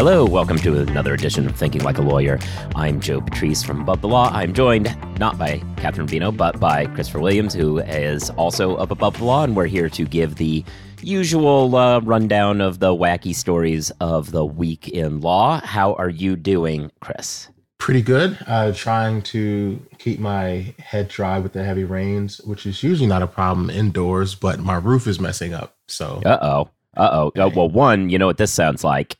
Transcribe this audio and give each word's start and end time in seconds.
Hello, 0.00 0.24
welcome 0.24 0.56
to 0.60 0.78
another 0.78 1.12
edition 1.12 1.46
of 1.46 1.54
Thinking 1.54 1.82
Like 1.82 1.98
a 1.98 2.00
Lawyer. 2.00 2.38
I'm 2.74 3.00
Joe 3.00 3.20
Patrice 3.20 3.62
from 3.62 3.82
Above 3.82 4.00
the 4.00 4.08
Law. 4.08 4.30
I'm 4.32 4.54
joined 4.54 4.96
not 5.18 5.36
by 5.36 5.58
Kathryn 5.76 6.08
Rubino, 6.08 6.34
but 6.34 6.58
by 6.58 6.86
Christopher 6.86 7.20
Williams, 7.20 7.52
who 7.52 7.80
is 7.80 8.30
also 8.30 8.76
up 8.76 8.90
above 8.90 9.18
the 9.18 9.24
law, 9.24 9.44
and 9.44 9.54
we're 9.54 9.66
here 9.66 9.90
to 9.90 10.06
give 10.06 10.36
the 10.36 10.64
usual 11.02 11.76
uh, 11.76 12.00
rundown 12.00 12.62
of 12.62 12.78
the 12.78 12.94
wacky 12.94 13.34
stories 13.34 13.90
of 14.00 14.30
the 14.30 14.42
week 14.42 14.88
in 14.88 15.20
law. 15.20 15.60
How 15.60 15.92
are 15.96 16.08
you 16.08 16.34
doing, 16.34 16.90
Chris? 17.00 17.50
Pretty 17.76 18.00
good. 18.00 18.38
Uh, 18.46 18.72
trying 18.72 19.20
to 19.20 19.86
keep 19.98 20.18
my 20.18 20.74
head 20.78 21.08
dry 21.08 21.38
with 21.38 21.52
the 21.52 21.62
heavy 21.62 21.84
rains, 21.84 22.40
which 22.40 22.64
is 22.64 22.82
usually 22.82 23.06
not 23.06 23.20
a 23.20 23.26
problem 23.26 23.68
indoors, 23.68 24.34
but 24.34 24.60
my 24.60 24.76
roof 24.76 25.06
is 25.06 25.20
messing 25.20 25.52
up. 25.52 25.76
So, 25.88 26.22
uh 26.24 26.38
oh. 26.40 26.70
Uh 26.96 27.30
oh. 27.36 27.48
Well, 27.54 27.68
one, 27.68 28.10
you 28.10 28.18
know 28.18 28.26
what 28.26 28.36
this 28.36 28.52
sounds 28.52 28.82
like? 28.82 29.16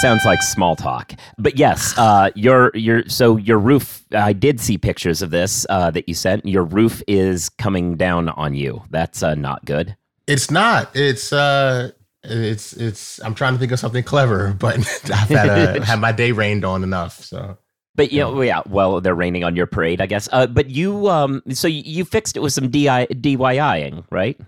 Sounds 0.00 0.24
like 0.24 0.42
small 0.42 0.76
talk. 0.76 1.12
But 1.38 1.58
yes, 1.58 1.96
uh, 1.96 2.30
your 2.34 2.70
your 2.74 3.08
so 3.08 3.36
your 3.36 3.58
roof. 3.58 4.04
I 4.12 4.32
did 4.32 4.60
see 4.60 4.78
pictures 4.78 5.22
of 5.22 5.30
this 5.30 5.66
uh, 5.70 5.90
that 5.92 6.08
you 6.08 6.14
sent. 6.14 6.46
Your 6.46 6.64
roof 6.64 7.02
is 7.06 7.48
coming 7.48 7.96
down 7.96 8.28
on 8.30 8.54
you. 8.54 8.82
That's 8.90 9.22
uh, 9.22 9.34
not 9.34 9.64
good. 9.64 9.96
It's 10.26 10.50
not. 10.50 10.94
It's 10.94 11.32
uh, 11.32 11.92
it's 12.22 12.72
it's. 12.74 13.22
I'm 13.22 13.34
trying 13.34 13.54
to 13.54 13.58
think 13.58 13.72
of 13.72 13.78
something 13.78 14.04
clever, 14.04 14.52
but 14.58 14.78
I've 15.12 15.28
had 15.28 15.48
a, 15.48 15.84
had 15.84 16.00
my 16.00 16.12
day 16.12 16.32
rained 16.32 16.64
on 16.64 16.82
enough. 16.82 17.24
So 17.24 17.58
but 17.96 18.12
you 18.12 18.20
know, 18.20 18.40
yeah, 18.42 18.60
well, 18.68 19.00
they're 19.00 19.14
raining 19.14 19.42
on 19.42 19.56
your 19.56 19.66
parade, 19.66 20.00
I 20.00 20.06
guess. 20.06 20.28
Uh, 20.30 20.46
but 20.46 20.68
you, 20.68 21.08
um, 21.08 21.42
so 21.50 21.66
you 21.66 22.04
fixed 22.04 22.36
it 22.36 22.40
with 22.40 22.52
some 22.52 22.68
DI, 22.68 23.06
DIYing, 23.06 24.04
right? 24.10 24.38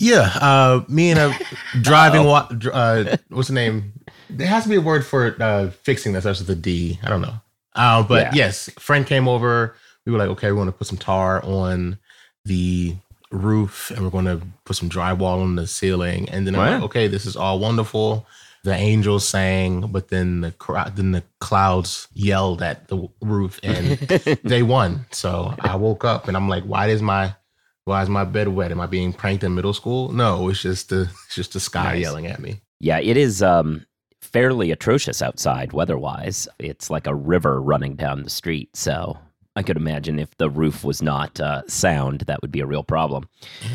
Yeah, 0.00 0.30
uh, 0.40 0.82
me 0.88 1.10
and 1.10 1.18
a 1.20 1.38
driving. 1.82 2.24
Wa- 2.24 2.48
uh, 2.72 3.16
what's 3.28 3.48
the 3.48 3.54
name? 3.54 3.92
There 4.36 4.46
has 4.46 4.64
to 4.64 4.68
be 4.68 4.76
a 4.76 4.80
word 4.80 5.06
for 5.06 5.36
uh, 5.40 5.70
fixing 5.70 6.12
that 6.12 6.22
starts 6.22 6.40
with 6.40 6.50
a 6.50 6.54
D. 6.54 6.98
I 7.02 7.08
don't 7.08 7.20
know. 7.20 7.34
Uh, 7.74 8.02
but 8.02 8.26
yeah. 8.26 8.46
yes, 8.46 8.70
friend 8.78 9.06
came 9.06 9.28
over. 9.28 9.74
We 10.04 10.12
were 10.12 10.18
like, 10.18 10.28
okay, 10.30 10.50
we 10.50 10.58
want 10.58 10.68
to 10.68 10.72
put 10.72 10.86
some 10.86 10.98
tar 10.98 11.44
on 11.44 11.98
the 12.44 12.96
roof, 13.30 13.90
and 13.90 14.02
we're 14.02 14.10
going 14.10 14.24
to 14.24 14.40
put 14.64 14.76
some 14.76 14.88
drywall 14.88 15.42
on 15.42 15.56
the 15.56 15.66
ceiling. 15.66 16.28
And 16.28 16.46
then 16.46 16.56
I'm 16.56 16.80
like, 16.80 16.82
okay, 16.84 17.06
this 17.06 17.26
is 17.26 17.36
all 17.36 17.58
wonderful. 17.58 18.26
The 18.62 18.74
angels 18.74 19.26
sang, 19.26 19.86
but 19.92 20.08
then 20.08 20.42
the 20.42 20.50
crowd, 20.52 20.96
then 20.96 21.12
the 21.12 21.22
clouds 21.38 22.08
yelled 22.12 22.60
at 22.60 22.88
the 22.88 23.08
roof, 23.22 23.58
and 23.62 23.88
they 24.44 24.62
won. 24.62 25.06
So 25.12 25.54
I 25.60 25.76
woke 25.76 26.04
up, 26.04 26.28
and 26.28 26.36
I'm 26.36 26.48
like, 26.48 26.64
why 26.64 26.88
is 26.88 27.00
my 27.00 27.34
why 27.84 28.02
is 28.02 28.10
my 28.10 28.24
bed 28.24 28.48
wet? 28.48 28.70
Am 28.70 28.80
I 28.80 28.86
being 28.86 29.12
pranked 29.14 29.44
in 29.44 29.54
middle 29.54 29.72
school? 29.72 30.12
No, 30.12 30.48
it's 30.50 30.60
just 30.60 30.90
the 30.90 31.10
it's 31.26 31.34
just 31.34 31.54
the 31.54 31.60
sky 31.60 31.94
nice. 31.94 32.02
yelling 32.02 32.26
at 32.26 32.40
me. 32.40 32.60
Yeah, 32.80 32.98
it 32.98 33.16
is 33.16 33.42
um 33.42 33.86
fairly 34.20 34.70
atrocious 34.70 35.22
outside 35.22 35.72
weather-wise. 35.72 36.48
It's 36.58 36.90
like 36.90 37.06
a 37.06 37.14
river 37.14 37.60
running 37.60 37.96
down 37.96 38.22
the 38.22 38.30
street, 38.30 38.76
so 38.76 39.18
I 39.56 39.62
could 39.62 39.76
imagine 39.76 40.18
if 40.18 40.36
the 40.36 40.48
roof 40.48 40.84
was 40.84 41.02
not 41.02 41.40
uh, 41.40 41.62
sound, 41.66 42.22
that 42.22 42.40
would 42.42 42.52
be 42.52 42.60
a 42.60 42.66
real 42.66 42.84
problem. 42.84 43.28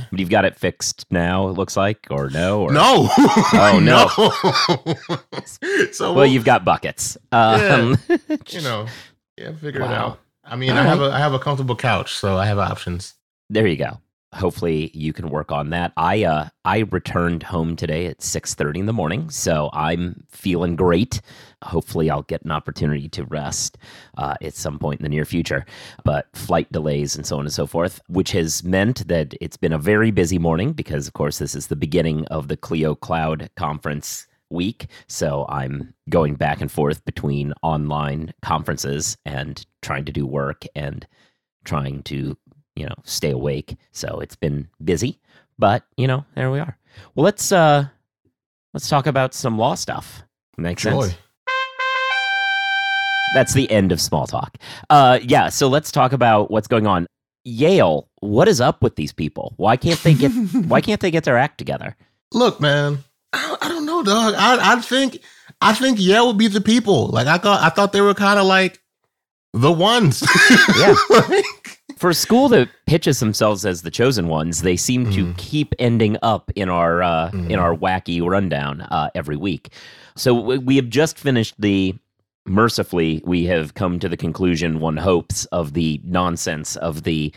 But 0.10 0.20
you've 0.20 0.30
got 0.30 0.46
it 0.46 0.56
fixed 0.56 1.06
now, 1.12 1.50
it 1.50 1.54
looks 1.54 1.76
like, 1.76 2.08
or 2.10 2.30
no? 2.30 2.62
Or... 2.64 2.72
No. 2.72 3.10
Oh 3.54 3.80
no. 3.80 4.08
so 5.92 6.14
well, 6.14 6.26
you've 6.26 6.46
got 6.46 6.64
buckets. 6.64 7.18
Um, 7.32 7.98
yeah, 8.08 8.18
you 8.50 8.62
know, 8.62 8.88
yeah, 9.38 9.54
figure 9.54 9.82
wow. 9.82 9.88
it 9.88 9.94
out. 9.94 10.20
I 10.44 10.56
mean, 10.56 10.72
All 10.72 10.78
I 10.78 10.84
have 10.84 11.02
a 11.02 11.12
I 11.12 11.20
have 11.20 11.34
a 11.34 11.40
comfortable 11.40 11.76
couch, 11.76 12.14
so 12.14 12.38
I 12.38 12.46
have 12.46 12.60
options. 12.60 13.16
There 13.50 13.68
you 13.68 13.78
go 13.78 14.00
hopefully 14.36 14.92
you 14.94 15.14
can 15.14 15.30
work 15.30 15.52
on 15.52 15.70
that. 15.72 15.94
I 15.98 16.24
uh 16.24 16.50
I 16.66 16.80
returned 16.92 17.44
home 17.44 17.76
today 17.76 18.08
at 18.08 18.22
6:30 18.22 18.80
in 18.80 18.86
the 18.86 18.94
morning, 18.94 19.30
so 19.30 19.70
I'm 19.74 20.26
feeling 20.30 20.76
great. 20.76 21.22
Hopefully 21.64 22.10
I'll 22.10 22.24
get 22.24 22.44
an 22.44 22.52
opportunity 22.52 23.10
to 23.10 23.24
rest 23.26 23.78
uh, 24.18 24.36
at 24.42 24.54
some 24.54 24.78
point 24.78 25.00
in 25.00 25.04
the 25.04 25.10
near 25.10 25.26
future. 25.26 25.66
But 26.04 26.28
flight 26.36 26.72
delays 26.72 27.16
and 27.16 27.26
so 27.26 27.38
on 27.38 27.46
and 27.46 27.54
so 27.54 27.66
forth, 27.66 28.02
which 28.08 28.32
has 28.34 28.64
meant 28.64 29.08
that 29.08 29.34
it's 29.42 29.58
been 29.58 29.74
a 29.74 29.80
very 29.80 30.12
busy 30.12 30.38
morning 30.38 30.74
because 30.74 31.08
of 31.08 31.14
course 31.14 31.40
this 31.40 31.56
is 31.56 31.68
the 31.68 31.76
beginning 31.76 32.26
of 32.28 32.48
the 32.48 32.58
Clio 32.58 32.94
Cloud 32.96 33.50
conference 33.56 34.28
week. 34.50 34.88
So 35.08 35.46
I'm 35.50 35.94
going 36.10 36.36
back 36.36 36.62
and 36.62 36.72
forth 36.72 37.04
between 37.06 37.54
online 37.64 38.34
conferences 38.42 39.18
and 39.26 39.66
trying 39.82 40.06
to 40.06 40.12
do 40.12 40.28
work 40.28 40.66
and 40.76 41.08
trying 41.66 42.04
to 42.04 42.38
you 42.76 42.86
know, 42.86 42.96
stay 43.04 43.32
awake. 43.32 43.76
So 43.92 44.20
it's 44.20 44.36
been 44.36 44.68
busy, 44.84 45.20
but 45.58 45.84
you 45.98 46.08
know, 46.08 46.26
there 46.36 46.52
we 46.52 46.60
are. 46.60 46.78
Well, 47.14 47.24
let's 47.24 47.52
uh 47.52 47.88
let's 48.74 48.90
talk 48.90 49.08
about 49.08 49.34
some 49.34 49.58
law 49.58 49.76
stuff. 49.76 50.24
Makes 50.58 50.84
Joy. 50.84 51.02
sense. 51.02 51.18
That's 53.34 53.54
the 53.54 53.70
end 53.70 53.92
of 53.92 54.00
small 54.00 54.28
talk. 54.28 54.58
Uh 54.90 55.20
yeah, 55.22 55.50
so 55.50 55.68
let's 55.68 55.92
talk 55.92 56.14
about 56.14 56.52
what's 56.52 56.68
going 56.68 56.88
on. 56.88 57.08
Yale, 57.44 58.10
what 58.22 58.48
is 58.48 58.60
up 58.60 58.82
with 58.82 58.96
these 58.96 59.14
people? 59.14 59.54
Why 59.58 59.78
can't 59.78 60.02
they 60.04 60.14
get 60.14 60.30
why 60.68 60.82
can't 60.82 61.02
they 61.02 61.12
get 61.12 61.24
their 61.24 61.38
act 61.38 61.58
together? 61.58 61.96
Look, 62.34 62.60
man, 62.60 63.04
I, 63.34 63.58
I 63.62 63.70
don't 63.70 63.86
know, 63.86 64.04
dog. 64.04 64.34
I 64.38 64.74
I 64.74 64.82
think 64.82 65.20
I 65.62 65.74
think 65.74 66.00
Yale 66.00 66.28
would 66.28 66.38
be 66.38 66.48
the 66.48 66.62
people. 66.62 67.08
Like 67.08 67.28
I 67.28 67.38
thought 67.38 67.62
I 67.62 67.70
thought 67.70 67.94
they 67.94 68.02
were 68.02 68.14
kind 68.14 68.40
of 68.40 68.46
like 68.46 68.82
the 69.54 69.72
ones. 69.72 70.24
yeah. 70.78 70.96
like, 71.10 71.75
for 71.96 72.10
a 72.10 72.14
school 72.14 72.50
that 72.50 72.70
pitches 72.86 73.20
themselves 73.20 73.66
as 73.66 73.82
the 73.82 73.92
chosen 73.92 74.28
ones, 74.28 74.62
they 74.62 74.78
seem 74.78 75.06
mm. 75.06 75.14
to 75.16 75.34
keep 75.38 75.74
ending 75.80 76.18
up 76.22 76.52
in 76.56 76.70
our 76.70 77.02
uh, 77.04 77.32
mm. 77.32 77.50
in 77.50 77.60
our 77.60 77.76
wacky 77.76 78.26
rundown 78.26 78.82
uh, 78.82 79.10
every 79.16 79.38
week. 79.38 79.70
So 80.16 80.34
we 80.34 80.76
have 80.76 80.90
just 80.90 81.18
finished 81.18 81.56
the. 81.60 81.96
Mercifully, 82.48 83.24
we 83.26 83.46
have 83.46 83.74
come 83.74 83.98
to 83.98 84.08
the 84.08 84.16
conclusion 84.16 84.80
one 84.80 84.98
hopes 84.98 85.46
of 85.46 85.74
the 85.74 86.00
nonsense 86.04 86.76
of 86.76 87.02
the 87.02 87.34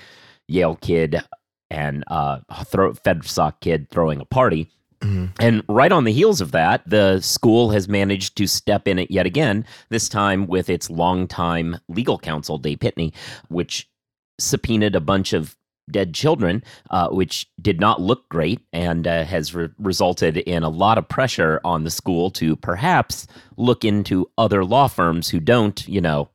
Yale 0.48 0.76
kid 0.76 1.22
and 1.70 2.04
uh, 2.08 2.40
throw, 2.66 2.92
FedSoc 2.92 3.60
kid 3.60 3.88
throwing 3.88 4.20
a 4.20 4.26
party. 4.26 4.68
Mm-hmm. 5.00 5.26
And 5.40 5.62
right 5.68 5.92
on 5.92 6.04
the 6.04 6.12
heels 6.12 6.42
of 6.42 6.52
that, 6.52 6.82
the 6.86 7.20
school 7.20 7.70
has 7.70 7.88
managed 7.88 8.36
to 8.36 8.46
step 8.46 8.86
in 8.86 8.98
it 8.98 9.10
yet 9.10 9.24
again, 9.26 9.64
this 9.88 10.08
time 10.08 10.46
with 10.46 10.68
its 10.68 10.90
longtime 10.90 11.78
legal 11.88 12.18
counsel, 12.18 12.58
Day 12.58 12.76
Pitney, 12.76 13.14
which 13.48 13.88
subpoenaed 14.38 14.94
a 14.94 15.00
bunch 15.00 15.32
of 15.32 15.56
dead 15.90 16.14
children, 16.14 16.62
uh, 16.90 17.08
which 17.08 17.48
did 17.60 17.80
not 17.80 18.00
look 18.00 18.28
great 18.28 18.60
and 18.72 19.06
uh, 19.06 19.24
has 19.24 19.54
re- 19.54 19.68
resulted 19.78 20.36
in 20.36 20.62
a 20.62 20.68
lot 20.68 20.98
of 20.98 21.08
pressure 21.08 21.60
on 21.64 21.84
the 21.84 21.90
school 21.90 22.30
to 22.30 22.56
perhaps 22.56 23.26
look 23.56 23.84
into 23.84 24.30
other 24.36 24.64
law 24.64 24.86
firms 24.88 25.30
who 25.30 25.40
don't, 25.40 25.86
you 25.88 26.00
know, 26.00 26.28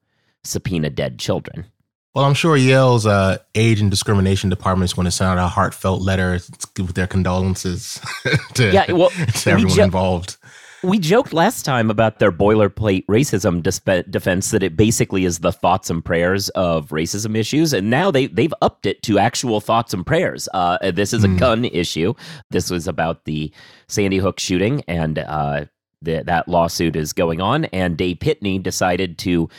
subpoena 0.44 0.90
dead 0.90 1.20
children. 1.20 1.66
Well, 2.14 2.26
I'm 2.26 2.36
sure 2.36 2.56
Yale's 2.56 3.08
uh, 3.08 3.40
age 3.56 3.82
and 3.82 3.90
discrimination 3.90 4.50
department 4.50 4.90
is 4.90 4.94
going 4.94 5.06
to 5.06 5.12
send 5.12 5.32
out 5.32 5.44
a 5.44 5.48
heartfelt 5.48 6.02
letter 6.04 6.40
with 6.78 6.94
their 6.94 7.08
condolences 7.08 8.00
to, 8.54 8.72
yeah, 8.72 8.92
well, 8.92 9.10
to 9.34 9.50
everyone 9.50 9.76
ju- 9.76 9.82
involved 9.82 10.38
we 10.84 11.00
joked 11.00 11.34
last 11.34 11.64
time 11.64 11.90
about 11.90 12.20
their 12.20 12.32
boilerplate 12.32 13.06
racism 13.06 13.64
disp- 13.64 14.10
defense 14.10 14.52
that 14.52 14.64
it 14.64 14.76
basically 14.76 15.24
is 15.26 15.40
the 15.40 15.52
thoughts 15.52 15.90
and 15.90 16.04
prayers 16.04 16.50
of 16.50 16.90
racism 16.90 17.38
issues, 17.38 17.74
and 17.74 17.90
now 17.90 18.12
they 18.12 18.28
they've 18.28 18.54
upped 18.62 18.86
it 18.86 19.02
to 19.04 19.18
actual 19.18 19.62
thoughts 19.62 19.94
and 19.94 20.06
prayers. 20.06 20.50
Uh, 20.54 20.92
this 20.92 21.14
is 21.14 21.24
a 21.24 21.28
mm. 21.30 21.40
gun 21.40 21.66
issue. 21.66 22.14
This 22.52 22.70
was 22.70 22.88
about 22.88 23.26
the 23.26 23.52
Sandy 23.88 24.18
Hook 24.18 24.40
shooting, 24.40 24.84
and 24.88 25.20
uh, 25.20 25.66
the, 26.02 26.24
that 26.26 26.48
lawsuit 26.48 26.96
is 26.96 27.14
going 27.14 27.40
on. 27.42 27.66
And 27.66 27.98
Day 27.98 28.14
Pitney 28.14 28.62
decided 28.62 29.18
to 29.20 29.50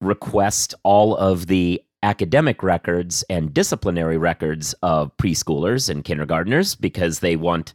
request 0.00 0.74
all 0.82 1.16
of 1.16 1.46
the 1.46 1.82
academic 2.02 2.62
records 2.62 3.24
and 3.30 3.52
disciplinary 3.52 4.18
records 4.18 4.74
of 4.82 5.16
preschoolers 5.16 5.88
and 5.88 6.04
kindergartners 6.04 6.74
because 6.74 7.20
they 7.20 7.34
want 7.34 7.72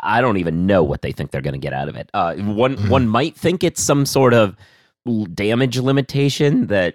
I, 0.00 0.20
don't 0.20 0.38
even 0.38 0.66
know 0.66 0.82
what 0.82 1.02
they 1.02 1.12
think 1.12 1.30
they're 1.30 1.40
going 1.40 1.52
to 1.52 1.58
get 1.58 1.72
out 1.72 1.88
of 1.88 1.96
it. 1.96 2.10
Uh, 2.14 2.34
one 2.36 2.76
mm-hmm. 2.76 2.88
one 2.88 3.08
might 3.08 3.36
think 3.36 3.62
it's 3.62 3.82
some 3.82 4.06
sort 4.06 4.34
of 4.34 4.56
damage 5.34 5.78
limitation 5.78 6.66
that 6.66 6.94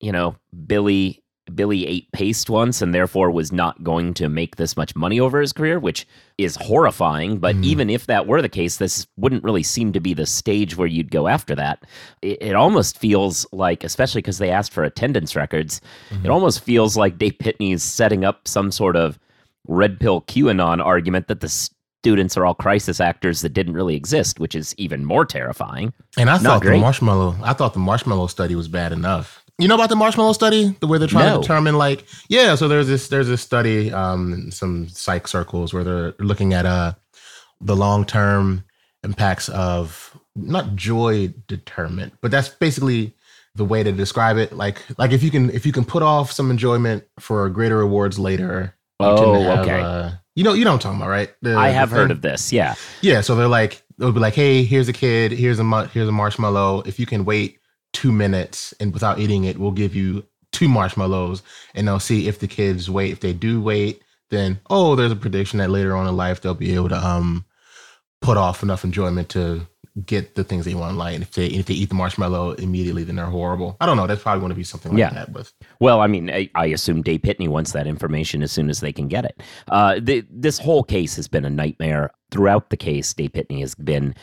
you 0.00 0.12
know 0.12 0.36
Billy 0.66 1.22
Billy 1.54 1.86
ate 1.86 2.10
paste 2.12 2.48
once 2.48 2.80
and 2.80 2.94
therefore 2.94 3.30
was 3.30 3.50
not 3.50 3.82
going 3.82 4.14
to 4.14 4.28
make 4.28 4.56
this 4.56 4.76
much 4.76 4.94
money 4.94 5.18
over 5.18 5.40
his 5.40 5.52
career, 5.52 5.80
which 5.80 6.06
is 6.38 6.56
horrifying. 6.56 7.38
But 7.38 7.56
mm. 7.56 7.64
even 7.64 7.90
if 7.90 8.06
that 8.06 8.28
were 8.28 8.40
the 8.40 8.48
case, 8.48 8.76
this 8.76 9.06
wouldn't 9.16 9.42
really 9.42 9.64
seem 9.64 9.92
to 9.92 10.00
be 10.00 10.14
the 10.14 10.24
stage 10.24 10.76
where 10.76 10.86
you'd 10.86 11.10
go 11.10 11.26
after 11.26 11.54
that. 11.56 11.84
It, 12.22 12.40
it 12.40 12.54
almost 12.54 12.96
feels 12.96 13.44
like, 13.52 13.82
especially 13.82 14.20
because 14.20 14.38
they 14.38 14.50
asked 14.50 14.72
for 14.72 14.84
attendance 14.84 15.34
records, 15.34 15.80
mm-hmm. 16.10 16.24
it 16.24 16.30
almost 16.30 16.60
feels 16.60 16.96
like 16.96 17.18
Day 17.18 17.32
Pitney 17.32 17.74
is 17.74 17.82
setting 17.82 18.24
up 18.24 18.46
some 18.46 18.70
sort 18.70 18.96
of 18.96 19.18
red 19.66 19.98
pill 19.98 20.22
QAnon 20.22 20.84
argument 20.84 21.26
that 21.26 21.40
the 21.40 21.70
students 22.02 22.36
are 22.36 22.44
all 22.44 22.54
crisis 22.54 23.00
actors 23.00 23.42
that 23.42 23.50
didn't 23.50 23.74
really 23.74 23.94
exist, 23.94 24.40
which 24.40 24.56
is 24.56 24.74
even 24.76 25.04
more 25.04 25.24
terrifying. 25.24 25.92
And 26.18 26.28
I 26.28 26.32
Not 26.32 26.42
thought 26.42 26.62
great. 26.62 26.78
the 26.78 26.80
marshmallow, 26.80 27.36
I 27.44 27.52
thought 27.52 27.74
the 27.74 27.78
marshmallow 27.78 28.26
study 28.26 28.56
was 28.56 28.66
bad 28.66 28.90
enough. 28.90 29.44
You 29.58 29.68
know 29.68 29.76
about 29.76 29.88
the 29.88 29.94
marshmallow 29.96 30.32
study, 30.32 30.76
the 30.80 30.88
way 30.88 30.98
they're 30.98 31.06
trying 31.06 31.26
no. 31.26 31.36
to 31.36 31.42
determine, 31.42 31.76
like, 31.76 32.04
yeah. 32.28 32.56
So 32.56 32.66
there's 32.66 32.88
this 32.88 33.06
there's 33.06 33.28
this 33.28 33.40
study, 33.40 33.92
um, 33.92 34.50
some 34.50 34.88
psych 34.88 35.28
circles 35.28 35.72
where 35.72 35.84
they're 35.84 36.14
looking 36.18 36.52
at 36.54 36.66
uh 36.66 36.94
the 37.60 37.76
long 37.76 38.04
term 38.04 38.64
impacts 39.04 39.48
of 39.50 40.18
not 40.34 40.74
joy 40.74 41.32
determined, 41.46 42.10
but 42.20 42.32
that's 42.32 42.48
basically 42.48 43.14
the 43.54 43.64
way 43.64 43.84
to 43.84 43.92
describe 43.92 44.38
it. 44.38 44.52
Like 44.52 44.82
like 44.98 45.12
if 45.12 45.22
you 45.22 45.30
can 45.30 45.50
if 45.50 45.64
you 45.64 45.72
can 45.72 45.84
put 45.84 46.02
off 46.02 46.32
some 46.32 46.50
enjoyment 46.50 47.04
for 47.20 47.48
greater 47.48 47.78
rewards 47.78 48.18
later. 48.18 48.74
Oh, 48.98 49.42
have, 49.42 49.58
okay. 49.60 49.80
Uh, 49.80 50.10
you 50.34 50.44
know 50.44 50.52
you 50.54 50.64
know 50.64 50.70
what 50.72 50.76
I'm 50.76 50.80
talking 50.80 51.00
about, 51.00 51.10
right? 51.10 51.30
The, 51.42 51.56
I 51.56 51.68
have 51.68 51.90
heard 51.90 52.10
of 52.10 52.22
this. 52.22 52.52
Yeah. 52.52 52.74
Yeah, 53.00 53.20
so 53.20 53.34
they're 53.34 53.48
like 53.48 53.82
they'll 53.98 54.12
be 54.12 54.20
like, 54.20 54.34
hey, 54.34 54.64
here's 54.64 54.88
a 54.88 54.92
kid, 54.92 55.32
here's 55.32 55.58
a 55.58 55.64
mu- 55.64 55.86
here's 55.86 56.08
a 56.08 56.12
marshmallow. 56.12 56.82
If 56.86 56.98
you 56.98 57.06
can 57.06 57.24
wait 57.24 57.58
two 57.92 58.12
minutes 58.12 58.72
and 58.80 58.92
without 58.92 59.18
eating 59.18 59.44
it, 59.44 59.58
we'll 59.58 59.70
give 59.70 59.94
you 59.94 60.24
two 60.52 60.68
marshmallows, 60.68 61.42
and 61.74 61.86
they'll 61.86 62.00
see 62.00 62.28
if 62.28 62.38
the 62.38 62.48
kids 62.48 62.90
wait. 62.90 63.12
If 63.12 63.20
they 63.20 63.32
do 63.32 63.60
wait, 63.60 64.02
then 64.30 64.60
oh, 64.70 64.96
there's 64.96 65.12
a 65.12 65.16
prediction 65.16 65.58
that 65.58 65.70
later 65.70 65.96
on 65.96 66.06
in 66.06 66.16
life 66.16 66.40
they'll 66.40 66.54
be 66.54 66.74
able 66.74 66.88
to 66.88 66.96
um 67.06 67.44
put 68.20 68.36
off 68.36 68.62
enough 68.62 68.84
enjoyment 68.84 69.28
to 69.30 69.66
get 70.06 70.34
the 70.36 70.42
things 70.44 70.64
they 70.64 70.74
want 70.74 70.92
in 70.92 70.96
life. 70.98 71.14
And 71.14 71.22
if 71.22 71.32
they 71.32 71.46
if 71.46 71.66
they 71.66 71.74
eat 71.74 71.88
the 71.90 71.94
marshmallow 71.94 72.52
immediately, 72.52 73.04
then 73.04 73.16
they're 73.16 73.26
horrible. 73.26 73.76
I 73.80 73.86
don't 73.86 73.96
know. 73.98 74.06
That's 74.06 74.22
probably 74.22 74.40
going 74.40 74.50
to 74.50 74.56
be 74.56 74.64
something 74.64 74.92
like 74.92 74.98
Yeah. 74.98 75.10
that. 75.10 75.32
With 75.32 75.52
Well, 75.80 76.00
I 76.00 76.06
mean, 76.06 76.30
I, 76.30 76.48
I 76.54 76.66
assume 76.66 77.02
Day 77.02 77.18
Pitney 77.18 77.48
wants 77.48 77.72
that 77.72 77.86
information 77.86 78.42
as 78.42 78.50
soon 78.52 78.70
as 78.70 78.80
they 78.80 78.92
can 78.92 79.08
get 79.08 79.24
it. 79.26 79.42
Uh, 79.68 80.00
the, 80.00 80.24
this 80.30 80.58
whole 80.58 80.82
case 80.82 81.14
has 81.16 81.28
been 81.28 81.44
a 81.44 81.50
nightmare. 81.50 82.10
Throughout 82.30 82.70
the 82.70 82.76
case, 82.78 83.12
Day 83.12 83.28
Pitney 83.28 83.60
has 83.60 83.74
been 83.74 84.14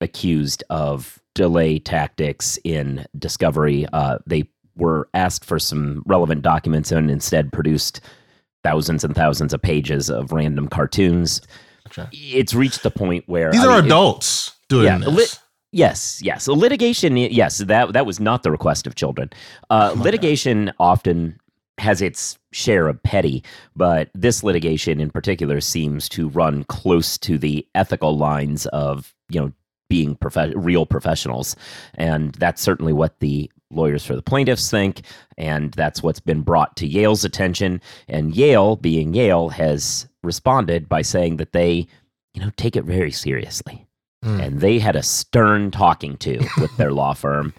accused 0.00 0.62
of 0.70 1.18
delay 1.34 1.78
tactics 1.78 2.58
in 2.64 3.06
discovery. 3.18 3.86
Uh, 3.92 4.18
they 4.26 4.48
were 4.76 5.08
asked 5.14 5.44
for 5.44 5.58
some 5.58 6.02
relevant 6.06 6.42
documents 6.42 6.92
and 6.92 7.10
instead 7.10 7.52
produced 7.52 8.00
thousands 8.62 9.04
and 9.04 9.14
thousands 9.14 9.52
of 9.54 9.62
pages 9.62 10.10
of 10.10 10.32
random 10.32 10.68
cartoons. 10.68 11.40
It's 12.12 12.52
reached 12.54 12.82
the 12.82 12.90
point 12.90 13.24
where 13.26 13.50
these 13.50 13.62
I 13.62 13.66
are 13.66 13.76
mean, 13.76 13.84
it- 13.84 13.86
adults 13.86 14.52
doing 14.68 14.86
yeah, 14.86 14.98
this. 14.98 15.08
lit- 15.08 15.38
Yes, 15.70 16.20
yes. 16.22 16.44
So 16.44 16.54
litigation, 16.54 17.16
yes, 17.16 17.58
that 17.58 17.92
that 17.92 18.06
was 18.06 18.20
not 18.20 18.42
the 18.42 18.50
request 18.50 18.86
of 18.86 18.94
children. 18.94 19.30
Uh, 19.68 19.92
Oh 19.94 20.00
litigation 20.00 20.72
often 20.80 21.38
has 21.76 22.00
its 22.00 22.38
share 22.52 22.88
of 22.88 23.02
petty, 23.02 23.44
but 23.76 24.08
this 24.14 24.42
litigation 24.42 24.98
in 25.00 25.10
particular 25.10 25.60
seems 25.60 26.08
to 26.10 26.28
run 26.30 26.64
close 26.64 27.18
to 27.18 27.38
the 27.38 27.66
ethical 27.74 28.16
lines 28.16 28.66
of 28.66 29.14
you 29.28 29.40
know 29.40 29.52
being 29.90 30.16
prof- 30.16 30.54
real 30.56 30.86
professionals, 30.86 31.54
and 31.94 32.32
that's 32.36 32.62
certainly 32.62 32.94
what 32.94 33.20
the 33.20 33.50
lawyers 33.70 34.06
for 34.06 34.16
the 34.16 34.22
plaintiffs 34.22 34.70
think, 34.70 35.02
and 35.36 35.72
that's 35.72 36.02
what's 36.02 36.20
been 36.20 36.40
brought 36.40 36.76
to 36.76 36.86
Yale's 36.86 37.24
attention. 37.26 37.80
And 38.08 38.34
Yale, 38.34 38.76
being 38.76 39.12
Yale, 39.12 39.50
has 39.50 40.08
responded 40.22 40.88
by 40.88 41.02
saying 41.02 41.36
that 41.36 41.52
they, 41.52 41.86
you 42.32 42.40
know, 42.40 42.50
take 42.56 42.74
it 42.74 42.84
very 42.84 43.12
seriously 43.12 43.86
Hmm. 44.22 44.40
and 44.40 44.60
they 44.60 44.80
had 44.80 44.96
a 44.96 45.02
stern 45.02 45.70
talking 45.70 46.16
to 46.18 46.38
with 46.60 46.76
their 46.76 46.92
law 46.92 47.14
firm, 47.14 47.54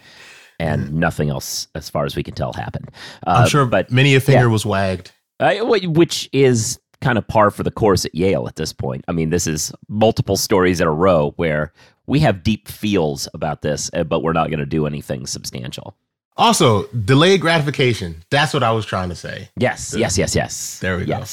and 0.59 0.93
nothing 0.93 1.29
else, 1.29 1.67
as 1.73 1.89
far 1.89 2.05
as 2.05 2.15
we 2.17 2.23
can 2.23 2.33
tell, 2.33 2.51
happened. 2.51 2.91
Uh, 3.25 3.41
I'm 3.43 3.47
sure, 3.47 3.65
but 3.65 3.91
many 3.91 4.13
a 4.15 4.19
finger 4.19 4.47
yeah. 4.47 4.51
was 4.51 4.65
wagged. 4.65 5.11
uh, 5.39 5.55
which 5.63 6.29
is 6.33 6.79
kind 7.01 7.17
of 7.17 7.27
par 7.27 7.49
for 7.49 7.63
the 7.63 7.71
course 7.71 8.05
at 8.05 8.13
Yale 8.13 8.47
at 8.47 8.57
this 8.57 8.73
point. 8.73 9.05
I 9.07 9.13
mean, 9.13 9.29
this 9.29 9.47
is 9.47 9.71
multiple 9.87 10.35
stories 10.35 10.81
in 10.81 10.87
a 10.87 10.91
row 10.91 11.33
where 11.37 11.71
we 12.07 12.19
have 12.19 12.43
deep 12.43 12.67
feels 12.67 13.29
about 13.33 13.61
this, 13.61 13.89
uh, 13.93 14.03
but 14.03 14.21
we're 14.21 14.33
not 14.33 14.49
going 14.49 14.59
to 14.59 14.65
do 14.65 14.85
anything 14.85 15.27
substantial. 15.27 15.95
Also, 16.35 16.87
delayed 16.87 17.41
gratification. 17.41 18.23
That's 18.29 18.53
what 18.53 18.63
I 18.63 18.71
was 18.71 18.85
trying 18.85 19.09
to 19.09 19.15
say. 19.15 19.49
Yes, 19.57 19.93
yes, 19.97 20.17
yes, 20.17 20.35
yes. 20.35 20.79
There 20.79 20.97
we 20.97 21.05
go. 21.05 21.23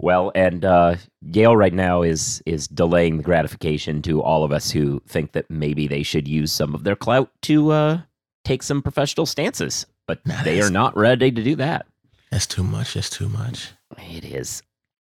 Well, 0.00 0.30
and 0.36 0.64
uh, 0.64 0.94
Yale 1.22 1.56
right 1.56 1.72
now 1.72 2.02
is 2.02 2.40
is 2.46 2.68
delaying 2.68 3.16
the 3.16 3.24
gratification 3.24 4.00
to 4.02 4.22
all 4.22 4.44
of 4.44 4.52
us 4.52 4.70
who 4.70 5.02
think 5.08 5.32
that 5.32 5.50
maybe 5.50 5.88
they 5.88 6.04
should 6.04 6.28
use 6.28 6.52
some 6.52 6.72
of 6.74 6.84
their 6.84 6.94
clout 6.94 7.30
to 7.42 7.72
uh, 7.72 8.00
take 8.44 8.62
some 8.62 8.80
professional 8.80 9.26
stances, 9.26 9.86
but 10.06 10.24
Nah, 10.24 10.42
they 10.44 10.60
are 10.60 10.70
not 10.70 10.96
ready 10.96 11.32
to 11.32 11.42
do 11.42 11.56
that. 11.56 11.86
That's 12.30 12.46
too 12.46 12.62
much. 12.62 12.94
That's 12.94 13.10
too 13.10 13.28
much. 13.28 13.72
It 13.98 14.24
is. 14.24 14.62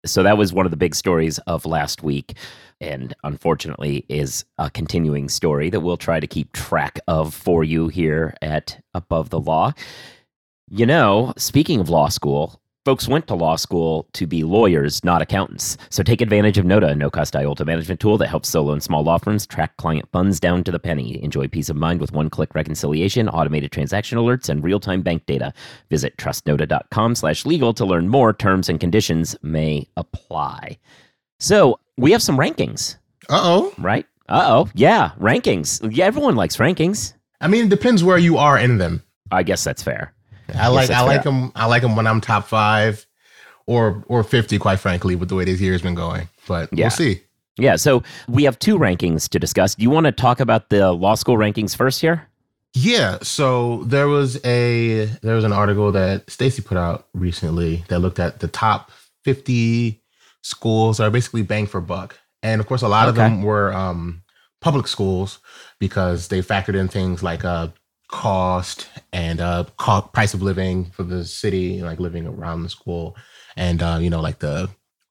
So 0.04 0.22
that 0.22 0.36
was 0.36 0.52
one 0.52 0.66
of 0.66 0.70
the 0.70 0.76
big 0.76 0.94
stories 0.94 1.38
of 1.46 1.64
last 1.64 2.02
week, 2.02 2.34
and 2.78 3.14
unfortunately 3.24 4.04
is 4.10 4.44
a 4.58 4.68
continuing 4.68 5.30
story 5.30 5.70
that 5.70 5.80
we'll 5.80 5.96
try 5.96 6.20
to 6.20 6.26
keep 6.26 6.52
track 6.52 7.00
of 7.08 7.32
for 7.32 7.64
you 7.64 7.88
here 7.88 8.34
at 8.42 8.82
Above 8.92 9.30
the 9.30 9.40
Law. 9.40 9.72
You 10.68 10.84
know, 10.84 11.32
speaking 11.38 11.80
of 11.80 11.88
law 11.88 12.08
school, 12.08 12.60
folks 12.84 13.08
went 13.08 13.26
to 13.26 13.34
law 13.34 13.56
school 13.56 14.06
to 14.12 14.26
be 14.26 14.44
lawyers, 14.44 15.02
not 15.04 15.22
accountants. 15.22 15.76
So 15.90 16.02
take 16.02 16.20
advantage 16.20 16.58
of 16.58 16.64
Nota, 16.66 16.88
a 16.88 16.94
no-cost 16.94 17.34
IOLTA 17.34 17.64
management 17.64 18.00
tool 18.00 18.18
that 18.18 18.28
helps 18.28 18.48
solo 18.48 18.72
and 18.72 18.82
small 18.82 19.02
law 19.02 19.18
firms 19.18 19.46
track 19.46 19.76
client 19.78 20.08
funds 20.12 20.38
down 20.38 20.64
to 20.64 20.70
the 20.70 20.78
penny. 20.78 21.22
Enjoy 21.22 21.48
peace 21.48 21.68
of 21.70 21.76
mind 21.76 22.00
with 22.00 22.12
one-click 22.12 22.54
reconciliation, 22.54 23.28
automated 23.28 23.72
transaction 23.72 24.18
alerts, 24.18 24.48
and 24.48 24.62
real-time 24.62 25.02
bank 25.02 25.24
data. 25.26 25.52
Visit 25.90 26.16
trustnota.com 26.18 27.14
slash 27.14 27.46
legal 27.46 27.72
to 27.74 27.84
learn 27.84 28.08
more. 28.08 28.32
Terms 28.32 28.68
and 28.68 28.78
conditions 28.78 29.34
may 29.42 29.88
apply. 29.96 30.78
So 31.40 31.78
we 31.96 32.12
have 32.12 32.22
some 32.22 32.36
rankings, 32.36 32.96
Uh 33.28 33.40
oh. 33.42 33.74
right? 33.78 34.06
Uh-oh. 34.28 34.68
Yeah, 34.74 35.10
rankings. 35.20 35.80
Yeah, 35.94 36.06
everyone 36.06 36.36
likes 36.36 36.56
rankings. 36.56 37.14
I 37.40 37.48
mean, 37.48 37.66
it 37.66 37.68
depends 37.70 38.02
where 38.02 38.16
you 38.18 38.38
are 38.38 38.58
in 38.58 38.78
them. 38.78 39.02
I 39.30 39.42
guess 39.42 39.64
that's 39.64 39.82
fair. 39.82 40.14
I 40.54 40.68
like 40.68 40.88
that's 40.88 41.00
I 41.00 41.04
like 41.04 41.22
them. 41.22 41.52
I 41.54 41.66
like 41.66 41.82
them 41.82 41.96
when 41.96 42.06
I'm 42.06 42.20
top 42.20 42.46
five, 42.46 43.06
or 43.66 44.04
or 44.08 44.22
fifty. 44.24 44.58
Quite 44.58 44.80
frankly, 44.80 45.14
with 45.16 45.28
the 45.28 45.34
way 45.34 45.44
this 45.44 45.60
year's 45.60 45.82
been 45.82 45.94
going, 45.94 46.28
but 46.46 46.68
Yeah. 46.72 46.84
we'll 46.86 46.90
see. 46.90 47.22
Yeah, 47.56 47.76
so 47.76 48.02
we 48.28 48.42
have 48.44 48.58
two 48.58 48.76
rankings 48.78 49.28
to 49.28 49.38
discuss. 49.38 49.76
Do 49.76 49.84
you 49.84 49.90
want 49.90 50.06
to 50.06 50.12
talk 50.12 50.40
about 50.40 50.70
the 50.70 50.90
law 50.92 51.14
school 51.14 51.36
rankings 51.36 51.76
first 51.76 52.00
here? 52.00 52.26
Yeah. 52.74 53.18
So 53.22 53.84
there 53.84 54.08
was 54.08 54.44
a 54.44 55.04
there 55.22 55.36
was 55.36 55.44
an 55.44 55.52
article 55.52 55.92
that 55.92 56.28
Stacy 56.28 56.62
put 56.62 56.76
out 56.76 57.06
recently 57.14 57.84
that 57.88 58.00
looked 58.00 58.18
at 58.18 58.40
the 58.40 58.48
top 58.48 58.90
fifty 59.24 60.02
schools 60.42 60.98
that 60.98 61.04
are 61.04 61.10
basically 61.10 61.42
bang 61.42 61.66
for 61.66 61.80
buck, 61.80 62.18
and 62.42 62.60
of 62.60 62.66
course, 62.66 62.82
a 62.82 62.88
lot 62.88 63.08
of 63.08 63.14
them 63.14 63.42
were 63.42 63.72
um, 63.72 64.22
public 64.60 64.88
schools 64.88 65.38
because 65.78 66.28
they 66.28 66.42
factored 66.42 66.74
in 66.74 66.88
things 66.88 67.22
like 67.22 67.44
uh, 67.44 67.68
cost 68.14 68.88
and 69.12 69.40
uh, 69.40 69.64
co- 69.76 70.02
price 70.12 70.34
of 70.34 70.42
living 70.42 70.86
for 70.86 71.02
the 71.02 71.24
city, 71.24 71.82
like 71.82 71.98
living 71.98 72.26
around 72.26 72.62
the 72.62 72.68
school, 72.68 73.16
and 73.56 73.82
uh, 73.82 73.98
you 74.00 74.08
know, 74.08 74.20
like 74.20 74.38
the 74.38 74.68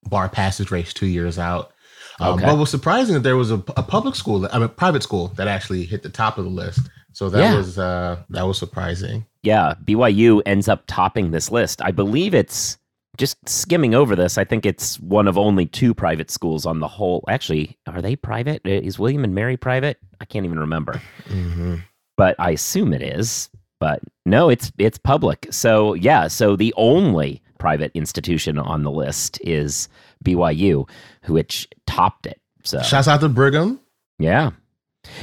bar 0.10 0.30
passage 0.30 0.72
race 0.72 0.94
two 0.94 1.08
years 1.08 1.38
out. 1.38 1.72
Um, 2.20 2.36
Okay. 2.36 2.46
But 2.46 2.58
what's 2.58 2.72
surprising 2.72 3.14
that 3.16 3.24
there 3.24 3.38
was 3.38 3.52
a, 3.52 3.56
a 3.76 3.84
public 3.84 4.16
school, 4.16 4.40
that, 4.42 4.54
I 4.56 4.60
mean, 4.60 4.70
private 4.70 5.04
school 5.04 5.28
that 5.38 5.48
actually 5.48 5.84
hit 5.86 6.04
the 6.04 6.10
top 6.10 6.38
of 6.38 6.44
the 6.46 6.50
list. 6.50 6.82
So 7.12 7.30
that 7.30 7.40
Yeah. 7.40 7.56
was 7.58 7.78
uh, 7.78 8.18
that 8.30 8.44
was 8.48 8.58
surprising. 8.58 9.26
Yeah, 9.44 9.74
BYU 9.84 10.42
ends 10.46 10.68
up 10.70 10.84
topping 10.88 11.32
this 11.32 11.52
list. 11.52 11.82
I 11.82 11.92
believe 11.92 12.34
it's 12.34 12.78
just 13.18 13.38
skimming 13.48 13.94
over 13.94 14.16
this. 14.16 14.38
I 14.38 14.46
think 14.46 14.66
it's 14.66 15.00
one 15.02 15.28
of 15.28 15.38
only 15.38 15.66
two 15.66 15.94
private 15.94 16.32
schools 16.32 16.66
on 16.66 16.80
the 16.80 16.88
whole. 16.88 17.24
Actually, 17.28 17.78
are 17.86 18.02
they 18.02 18.16
private? 18.16 18.62
Is 18.66 18.98
William 18.98 19.24
and 19.24 19.36
Mary 19.36 19.58
private? 19.58 19.98
I 20.22 20.26
can't 20.26 20.46
even 20.46 20.60
remember. 20.60 21.02
Mm-hmm. 21.28 21.76
But 22.18 22.36
I 22.40 22.52
assume 22.52 22.94
it 22.94 23.02
is. 23.02 23.50
But 23.80 24.02
no, 24.26 24.50
it's 24.50 24.72
it's 24.78 24.98
public. 24.98 25.48
So 25.52 25.94
yeah, 25.94 26.28
so 26.28 26.56
the 26.56 26.74
only 26.78 27.42
private 27.60 27.92
institution 27.94 28.58
on 28.58 28.84
the 28.84 28.92
list 28.92 29.40
is 29.44 29.88
BYU, 30.24 30.88
which 31.28 31.68
topped 31.88 32.26
it. 32.26 32.40
So 32.64 32.82
Shouts 32.82 33.08
out 33.10 33.20
to 33.22 33.30
Brigham. 33.30 33.80
yeah. 34.20 34.52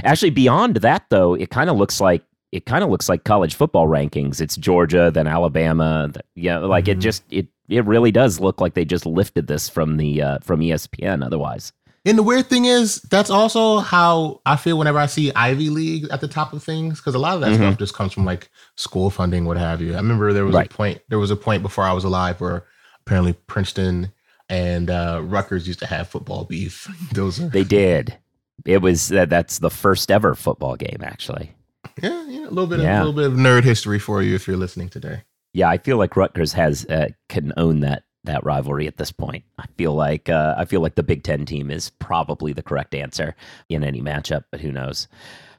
Actually, 0.04 0.30
beyond 0.30 0.76
that 0.76 1.06
though, 1.08 1.34
it 1.34 1.48
kind 1.50 1.70
of 1.70 1.76
looks 1.78 2.00
like 2.02 2.22
it 2.52 2.66
kind 2.66 2.84
of 2.84 2.90
looks 2.90 3.08
like 3.08 3.24
college 3.24 3.54
football 3.54 3.86
rankings. 3.86 4.40
It's 4.40 4.56
Georgia, 4.56 5.10
then 5.12 5.26
Alabama. 5.26 6.10
yeah, 6.34 6.58
like 6.58 6.86
it 6.88 6.98
Mhm. 6.98 7.02
just 7.02 7.22
it 7.30 7.48
it 7.70 7.86
really 7.86 8.10
does 8.10 8.40
look 8.40 8.60
like 8.60 8.74
they 8.74 8.84
just 8.84 9.06
lifted 9.06 9.46
this 9.46 9.68
from 9.70 9.96
the 9.96 10.20
uh, 10.20 10.38
from 10.42 10.60
ESPN. 10.60 11.24
Otherwise, 11.24 11.72
And 12.06 12.16
the 12.16 12.22
weird 12.22 12.46
thing 12.46 12.64
is, 12.64 13.02
that's 13.10 13.28
also 13.28 13.78
how 13.80 14.40
I 14.46 14.56
feel 14.56 14.78
whenever 14.78 14.98
I 14.98 15.04
see 15.06 15.30
Ivy 15.34 15.68
League 15.68 16.06
at 16.10 16.20
the 16.22 16.28
top 16.28 16.52
of 16.54 16.62
things, 16.62 16.98
because 16.98 17.14
a 17.14 17.18
lot 17.18 17.34
of 17.34 17.40
that 17.42 17.52
Mhm. 17.52 17.56
stuff 17.56 17.78
just 17.78 17.94
comes 17.94 18.12
from 18.14 18.24
like 18.24 18.50
school 18.76 19.10
funding, 19.10 19.44
what 19.44 19.58
have 19.58 19.82
you. 19.82 19.92
I 19.92 19.96
remember 19.98 20.32
there 20.32 20.46
was 20.46 20.54
Right. 20.54 20.72
a 20.72 20.74
point, 20.74 21.00
there 21.10 21.18
was 21.18 21.30
a 21.30 21.36
point 21.36 21.62
before 21.62 21.84
I 21.84 21.92
was 21.92 22.04
alive 22.04 22.40
where 22.40 22.64
apparently 23.06 23.34
Princeton 23.34 24.12
and 24.48 24.88
uh, 24.90 25.20
Rutgers 25.22 25.66
used 25.66 25.78
to 25.80 25.86
have 25.86 26.08
football 26.08 26.44
beef. 26.44 26.88
Those 27.12 27.38
are, 27.38 27.48
they 27.48 27.64
did. 27.64 28.16
It 28.64 28.80
was 28.82 29.08
that 29.08 29.28
that's 29.28 29.58
the 29.58 29.70
first 29.70 30.10
ever 30.10 30.34
football 30.34 30.76
game 30.76 30.98
actually. 31.02 31.54
yeah, 32.02 32.24
yeah, 32.28 32.46
a 32.46 32.50
little 32.50 32.66
bit, 32.66 32.80
Yeah. 32.80 33.00
of, 33.02 33.02
a 33.02 33.10
little 33.10 33.30
bit 33.30 33.30
of 33.30 33.38
nerd 33.38 33.64
history 33.64 33.98
for 33.98 34.22
you 34.22 34.34
if 34.34 34.46
you're 34.48 34.56
listening 34.56 34.88
today. 34.88 35.22
Yeah, 35.52 35.68
I 35.68 35.76
feel 35.78 35.98
like 35.98 36.16
Rutgers 36.16 36.52
has 36.54 36.86
uh, 36.86 37.08
can 37.28 37.52
own 37.58 37.80
that 37.80 38.04
that 38.24 38.44
rivalry 38.44 38.86
at 38.86 38.96
this 38.96 39.12
point. 39.12 39.44
I 39.58 39.66
feel 39.76 39.94
like 39.94 40.28
uh, 40.28 40.54
I 40.56 40.64
feel 40.64 40.80
like 40.80 40.94
the 40.94 41.02
Big 41.02 41.22
Ten 41.22 41.46
team 41.46 41.70
is 41.70 41.90
probably 41.90 42.52
the 42.52 42.62
correct 42.62 42.94
answer 42.94 43.34
in 43.68 43.84
any 43.84 44.00
matchup, 44.00 44.44
but 44.50 44.60
who 44.60 44.72
knows? 44.72 45.08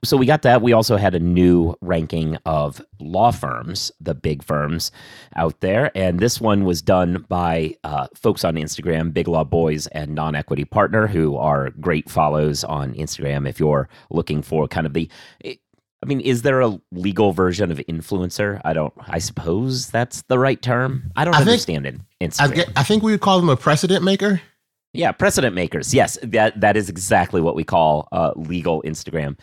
So 0.04 0.18
we 0.18 0.26
got 0.26 0.42
that. 0.42 0.64
We 0.64 0.74
also 0.74 0.98
had 0.98 1.14
a 1.14 1.20
new 1.20 1.76
ranking 1.80 2.36
of 2.44 2.82
law 3.00 3.30
firms, 3.30 3.92
the 4.02 4.16
big 4.16 4.42
firms 4.42 4.92
out 5.36 5.60
there. 5.60 5.92
And 5.96 6.20
this 6.20 6.42
one 6.42 6.66
was 6.66 6.82
done 6.82 7.24
by 7.30 7.76
uh, 7.84 8.08
folks 8.16 8.44
on 8.44 8.56
Instagram, 8.56 9.14
Big 9.14 9.28
Law 9.28 9.44
Boys 9.44 9.86
and 9.88 10.16
Non 10.16 10.34
Equity 10.34 10.66
Partner, 10.66 11.06
who 11.06 11.38
are 11.38 11.70
great 11.70 12.10
follows 12.10 12.64
on 12.64 12.96
Instagram 12.96 13.48
if 13.48 13.60
you're 13.60 13.90
looking 14.10 14.42
for 14.42 14.68
kind 14.68 14.88
of 14.88 14.94
the. 14.94 15.08
I 16.04 16.08
mean, 16.08 16.20
is 16.20 16.42
there 16.42 16.62
a 16.62 16.80
legal 16.92 17.32
version 17.32 17.72
of 17.72 17.78
influencer? 17.78 18.60
I 18.66 18.74
don't. 18.74 18.94
I 19.08 19.20
suppose 19.20 19.90
that's 19.90 20.24
the 20.24 20.40
right 20.40 20.60
term. 20.62 21.12
I 21.16 21.26
don't 21.26 21.36
I 21.36 21.42
understand 21.42 21.86
think, 21.86 22.02
it. 22.20 22.42
I, 22.42 22.48
get, 22.48 22.70
I 22.76 22.84
think 22.84 23.04
we 23.04 23.12
would 23.12 23.22
call 23.22 23.40
them 23.40 23.50
a 23.50 23.58
precedent 23.58 24.04
maker. 24.04 24.42
Yeah, 24.94 25.12
precedent 25.12 25.56
makers. 25.56 25.94
Yes, 25.94 26.18
that 26.24 26.60
that 26.60 26.76
is 26.76 26.90
exactly 26.90 27.40
what 27.40 27.56
we 27.56 27.64
call 27.64 28.08
uh, 28.12 28.34
legal 28.36 28.82
Instagram. 28.82 29.38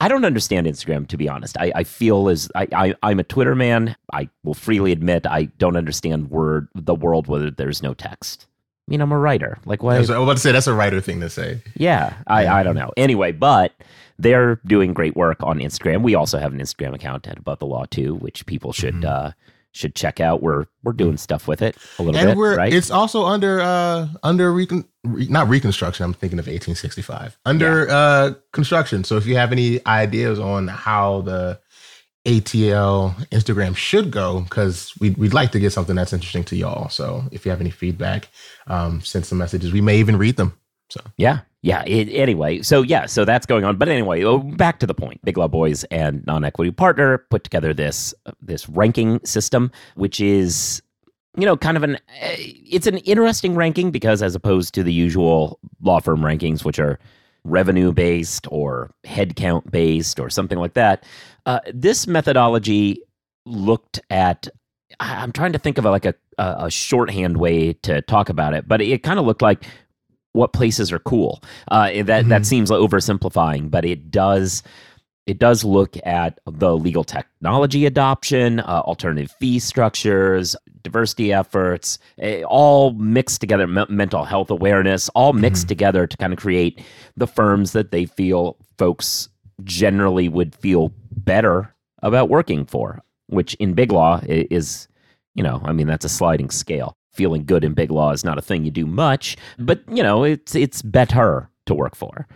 I 0.00 0.08
don't 0.08 0.24
understand 0.24 0.66
Instagram 0.66 1.08
to 1.08 1.16
be 1.16 1.28
honest. 1.28 1.56
I, 1.58 1.72
I 1.74 1.84
feel 1.84 2.28
as 2.28 2.50
I, 2.54 2.94
I 3.02 3.10
am 3.10 3.18
a 3.18 3.24
Twitter 3.24 3.54
man. 3.54 3.96
I 4.12 4.28
will 4.44 4.54
freely 4.54 4.92
admit 4.92 5.26
I 5.26 5.44
don't 5.58 5.76
understand 5.76 6.30
word 6.30 6.68
the 6.74 6.94
world 6.94 7.26
where 7.26 7.50
there's 7.50 7.82
no 7.82 7.94
text. 7.94 8.46
I 8.88 8.90
mean, 8.90 9.00
I'm 9.00 9.12
a 9.12 9.18
writer. 9.18 9.58
Like 9.64 9.82
what? 9.82 9.96
I 9.96 9.98
was, 9.98 10.10
about 10.10 10.34
to 10.34 10.38
say 10.38 10.52
that's 10.52 10.66
a 10.66 10.74
writer 10.74 11.00
thing 11.00 11.20
to 11.20 11.30
say. 11.30 11.62
Yeah, 11.74 12.14
I 12.26 12.46
I 12.46 12.62
don't 12.62 12.76
know. 12.76 12.92
Anyway, 12.96 13.32
but 13.32 13.72
they're 14.18 14.60
doing 14.66 14.94
great 14.94 15.16
work 15.16 15.42
on 15.42 15.58
Instagram. 15.58 16.02
We 16.02 16.14
also 16.14 16.38
have 16.38 16.52
an 16.52 16.60
Instagram 16.60 16.94
account 16.94 17.26
at 17.26 17.38
Above 17.38 17.58
the 17.58 17.66
Law 17.66 17.84
too, 17.90 18.14
which 18.16 18.46
people 18.46 18.72
should 18.72 18.94
mm-hmm. 18.94 19.28
uh, 19.28 19.32
should 19.72 19.94
check 19.94 20.20
out. 20.20 20.42
We're 20.42 20.66
we're 20.82 20.92
doing 20.92 21.16
stuff 21.16 21.46
with 21.46 21.62
it 21.62 21.76
a 21.98 22.02
little 22.02 22.18
and 22.18 22.30
bit, 22.30 22.36
we're, 22.36 22.56
right? 22.56 22.72
It's 22.72 22.90
also 22.90 23.24
under 23.24 23.60
uh 23.60 24.08
under 24.22 24.52
recon 24.52 24.84
re, 25.04 25.26
not 25.28 25.48
reconstruction. 25.48 26.04
I'm 26.04 26.14
thinking 26.14 26.38
of 26.38 26.46
1865 26.46 27.38
under 27.44 27.86
yeah. 27.86 27.94
uh 27.94 28.34
construction. 28.52 29.04
So 29.04 29.16
if 29.16 29.26
you 29.26 29.36
have 29.36 29.52
any 29.52 29.84
ideas 29.86 30.38
on 30.38 30.68
how 30.68 31.20
the 31.22 31.60
ATL 32.26 33.14
Instagram 33.28 33.76
should 33.76 34.10
go, 34.10 34.40
because 34.40 34.92
we'd 34.98 35.16
we'd 35.16 35.34
like 35.34 35.52
to 35.52 35.60
get 35.60 35.72
something 35.72 35.94
that's 35.94 36.12
interesting 36.12 36.44
to 36.44 36.56
y'all. 36.56 36.88
So 36.88 37.24
if 37.30 37.44
you 37.44 37.50
have 37.50 37.60
any 37.60 37.70
feedback, 37.70 38.28
um, 38.66 39.00
send 39.02 39.26
some 39.26 39.38
messages. 39.38 39.72
We 39.72 39.80
may 39.80 39.98
even 39.98 40.16
read 40.16 40.36
them. 40.36 40.58
So 40.88 41.00
yeah, 41.16 41.40
yeah. 41.62 41.82
It, 41.86 42.08
anyway, 42.10 42.62
so 42.62 42.82
yeah, 42.82 43.06
so 43.06 43.24
that's 43.24 43.46
going 43.46 43.64
on. 43.64 43.76
But 43.76 43.88
anyway, 43.88 44.22
oh, 44.24 44.38
back 44.38 44.78
to 44.80 44.86
the 44.86 44.94
point. 44.94 45.24
Big 45.24 45.36
Law 45.36 45.48
Boys 45.48 45.84
and 45.84 46.24
Non 46.26 46.44
Equity 46.44 46.70
Partner 46.70 47.18
put 47.30 47.44
together 47.44 47.74
this 47.74 48.14
this 48.40 48.68
ranking 48.68 49.24
system, 49.24 49.70
which 49.94 50.20
is 50.20 50.82
you 51.36 51.44
know 51.44 51.56
kind 51.56 51.76
of 51.76 51.82
an 51.82 51.96
eh, 52.20 52.36
it's 52.38 52.86
an 52.86 52.98
interesting 52.98 53.54
ranking 53.54 53.90
because 53.90 54.22
as 54.22 54.34
opposed 54.34 54.74
to 54.74 54.82
the 54.82 54.92
usual 54.92 55.58
law 55.82 56.00
firm 56.00 56.20
rankings, 56.20 56.64
which 56.64 56.78
are 56.78 56.98
revenue 57.44 57.92
based 57.92 58.46
or 58.50 58.90
headcount 59.04 59.70
based 59.70 60.18
or 60.18 60.28
something 60.30 60.58
like 60.58 60.74
that, 60.74 61.04
uh, 61.46 61.60
this 61.72 62.06
methodology 62.06 63.00
looked 63.44 64.00
at 64.10 64.48
I'm 65.00 65.32
trying 65.32 65.52
to 65.52 65.58
think 65.58 65.78
of 65.78 65.84
like 65.84 66.06
a, 66.06 66.14
a 66.38 66.70
shorthand 66.70 67.38
way 67.38 67.72
to 67.74 68.02
talk 68.02 68.28
about 68.28 68.54
it, 68.54 68.68
but 68.68 68.80
it 68.80 69.02
kind 69.02 69.18
of 69.18 69.26
looked 69.26 69.42
like 69.42 69.64
what 70.36 70.52
places 70.52 70.92
are 70.92 70.98
cool. 71.00 71.42
Uh, 71.68 71.86
that 71.86 72.06
mm-hmm. 72.06 72.28
that 72.28 72.46
seems 72.46 72.70
oversimplifying, 72.70 73.70
but 73.70 73.84
it 73.84 74.10
does 74.10 74.62
it 75.26 75.40
does 75.40 75.64
look 75.64 75.96
at 76.04 76.38
the 76.46 76.76
legal 76.76 77.02
technology 77.02 77.84
adoption, 77.84 78.60
uh, 78.60 78.82
alternative 78.84 79.34
fee 79.40 79.58
structures, 79.58 80.54
diversity 80.82 81.32
efforts, 81.32 81.98
uh, 82.22 82.42
all 82.42 82.92
mixed 82.92 83.40
together, 83.40 83.64
m- 83.64 83.86
mental 83.88 84.24
health 84.24 84.50
awareness, 84.50 85.08
all 85.10 85.32
mixed 85.32 85.64
mm-hmm. 85.64 85.68
together 85.68 86.06
to 86.06 86.16
kind 86.16 86.32
of 86.32 86.38
create 86.38 86.80
the 87.16 87.26
firms 87.26 87.72
that 87.72 87.90
they 87.90 88.06
feel 88.06 88.56
folks 88.78 89.28
generally 89.64 90.28
would 90.28 90.54
feel 90.54 90.92
better 91.10 91.74
about 92.02 92.28
working 92.28 92.64
for, 92.64 93.02
which 93.26 93.54
in 93.54 93.74
big 93.74 93.90
law 93.90 94.20
is, 94.28 94.86
you 95.34 95.42
know, 95.42 95.60
I 95.64 95.72
mean, 95.72 95.88
that's 95.88 96.04
a 96.04 96.08
sliding 96.08 96.50
scale 96.50 96.96
feeling 97.16 97.44
good 97.44 97.64
in 97.64 97.74
big 97.74 97.90
law 97.90 98.12
is 98.12 98.24
not 98.24 98.38
a 98.38 98.42
thing 98.42 98.64
you 98.64 98.70
do 98.70 98.86
much, 98.86 99.36
but 99.58 99.80
you 99.90 100.02
know, 100.02 100.22
it's 100.22 100.54
it's 100.54 100.82
better 100.82 101.50
to 101.64 101.74
work 101.74 101.96
for. 101.96 102.28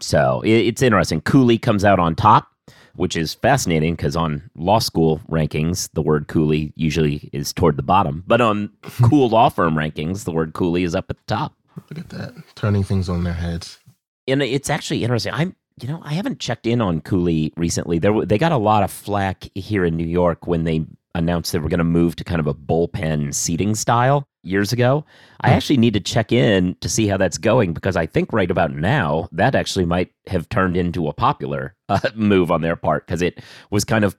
So 0.00 0.40
it, 0.44 0.50
it's 0.50 0.82
interesting. 0.82 1.20
Cooley 1.20 1.58
comes 1.58 1.84
out 1.84 2.00
on 2.00 2.14
top, 2.14 2.48
which 2.96 3.16
is 3.16 3.34
fascinating 3.34 3.94
because 3.94 4.16
on 4.16 4.50
law 4.56 4.78
school 4.78 5.20
rankings, 5.30 5.90
the 5.92 6.02
word 6.02 6.26
Cooley 6.26 6.72
usually 6.74 7.28
is 7.32 7.52
toward 7.52 7.76
the 7.76 7.82
bottom, 7.82 8.24
but 8.26 8.40
on 8.40 8.70
cool 9.02 9.28
law 9.28 9.50
firm 9.50 9.74
rankings, 9.74 10.24
the 10.24 10.32
word 10.32 10.54
Cooley 10.54 10.82
is 10.82 10.94
up 10.94 11.06
at 11.10 11.18
the 11.18 11.24
top. 11.26 11.54
Look 11.90 11.98
at 11.98 12.08
that, 12.10 12.34
turning 12.54 12.82
things 12.82 13.08
on 13.08 13.24
their 13.24 13.34
heads. 13.34 13.78
And 14.26 14.42
it's 14.42 14.70
actually 14.70 15.02
interesting. 15.04 15.34
I'm 15.34 15.54
you 15.80 15.88
know, 15.88 16.00
I 16.04 16.14
haven't 16.14 16.38
checked 16.38 16.66
in 16.66 16.80
on 16.80 17.00
Cooley 17.00 17.52
recently. 17.56 17.98
There, 17.98 18.24
they 18.24 18.38
got 18.38 18.52
a 18.52 18.56
lot 18.56 18.84
of 18.84 18.92
flack 18.92 19.48
here 19.54 19.84
in 19.84 19.96
New 19.96 20.06
York 20.06 20.46
when 20.46 20.64
they 20.64 20.86
announced 21.14 21.52
they 21.52 21.58
were 21.58 21.68
going 21.68 21.78
to 21.78 21.84
move 21.84 22.16
to 22.16 22.24
kind 22.24 22.40
of 22.40 22.46
a 22.46 22.54
bullpen 22.54 23.34
seating 23.34 23.74
style 23.74 24.26
years 24.42 24.72
ago. 24.72 25.04
I 25.40 25.50
hmm. 25.50 25.56
actually 25.56 25.76
need 25.78 25.94
to 25.94 26.00
check 26.00 26.32
in 26.32 26.76
to 26.80 26.88
see 26.88 27.06
how 27.06 27.16
that's 27.16 27.38
going 27.38 27.72
because 27.72 27.96
I 27.96 28.06
think 28.06 28.32
right 28.32 28.50
about 28.50 28.72
now 28.72 29.28
that 29.32 29.54
actually 29.54 29.86
might 29.86 30.10
have 30.26 30.48
turned 30.48 30.76
into 30.76 31.08
a 31.08 31.12
popular 31.12 31.74
uh, 31.88 32.00
move 32.14 32.50
on 32.50 32.62
their 32.62 32.76
part 32.76 33.06
because 33.06 33.22
it 33.22 33.40
was 33.70 33.84
kind 33.84 34.04
of 34.04 34.16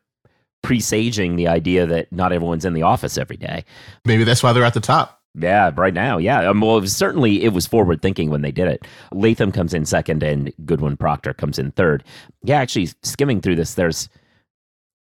presaging 0.64 1.36
the 1.36 1.48
idea 1.48 1.86
that 1.86 2.12
not 2.12 2.32
everyone's 2.32 2.66
in 2.66 2.74
the 2.74 2.82
office 2.82 3.18
every 3.18 3.38
day. 3.38 3.64
Maybe 4.04 4.24
that's 4.24 4.42
why 4.42 4.52
they're 4.52 4.64
at 4.64 4.74
the 4.74 4.80
top. 4.80 5.22
Yeah, 5.38 5.72
right 5.76 5.94
now, 5.94 6.18
yeah. 6.18 6.50
Um, 6.50 6.62
well, 6.62 6.78
it 6.78 6.82
was, 6.82 6.96
certainly 6.96 7.44
it 7.44 7.50
was 7.50 7.68
forward 7.68 8.02
thinking 8.02 8.30
when 8.30 8.42
they 8.42 8.52
did 8.52 8.70
it. 8.70 8.88
Latham 9.12 9.52
comes 9.52 9.74
in 9.74 9.86
second, 9.86 10.24
and 10.24 10.54
Goodwin 10.66 10.96
Procter 10.96 11.34
comes 11.34 11.60
in 11.60 11.72
third. 11.72 12.06
Yeah, 12.44 12.60
actually, 12.60 12.90
skimming 13.04 13.42
through 13.42 13.58
this, 13.58 13.74
there's 13.74 14.08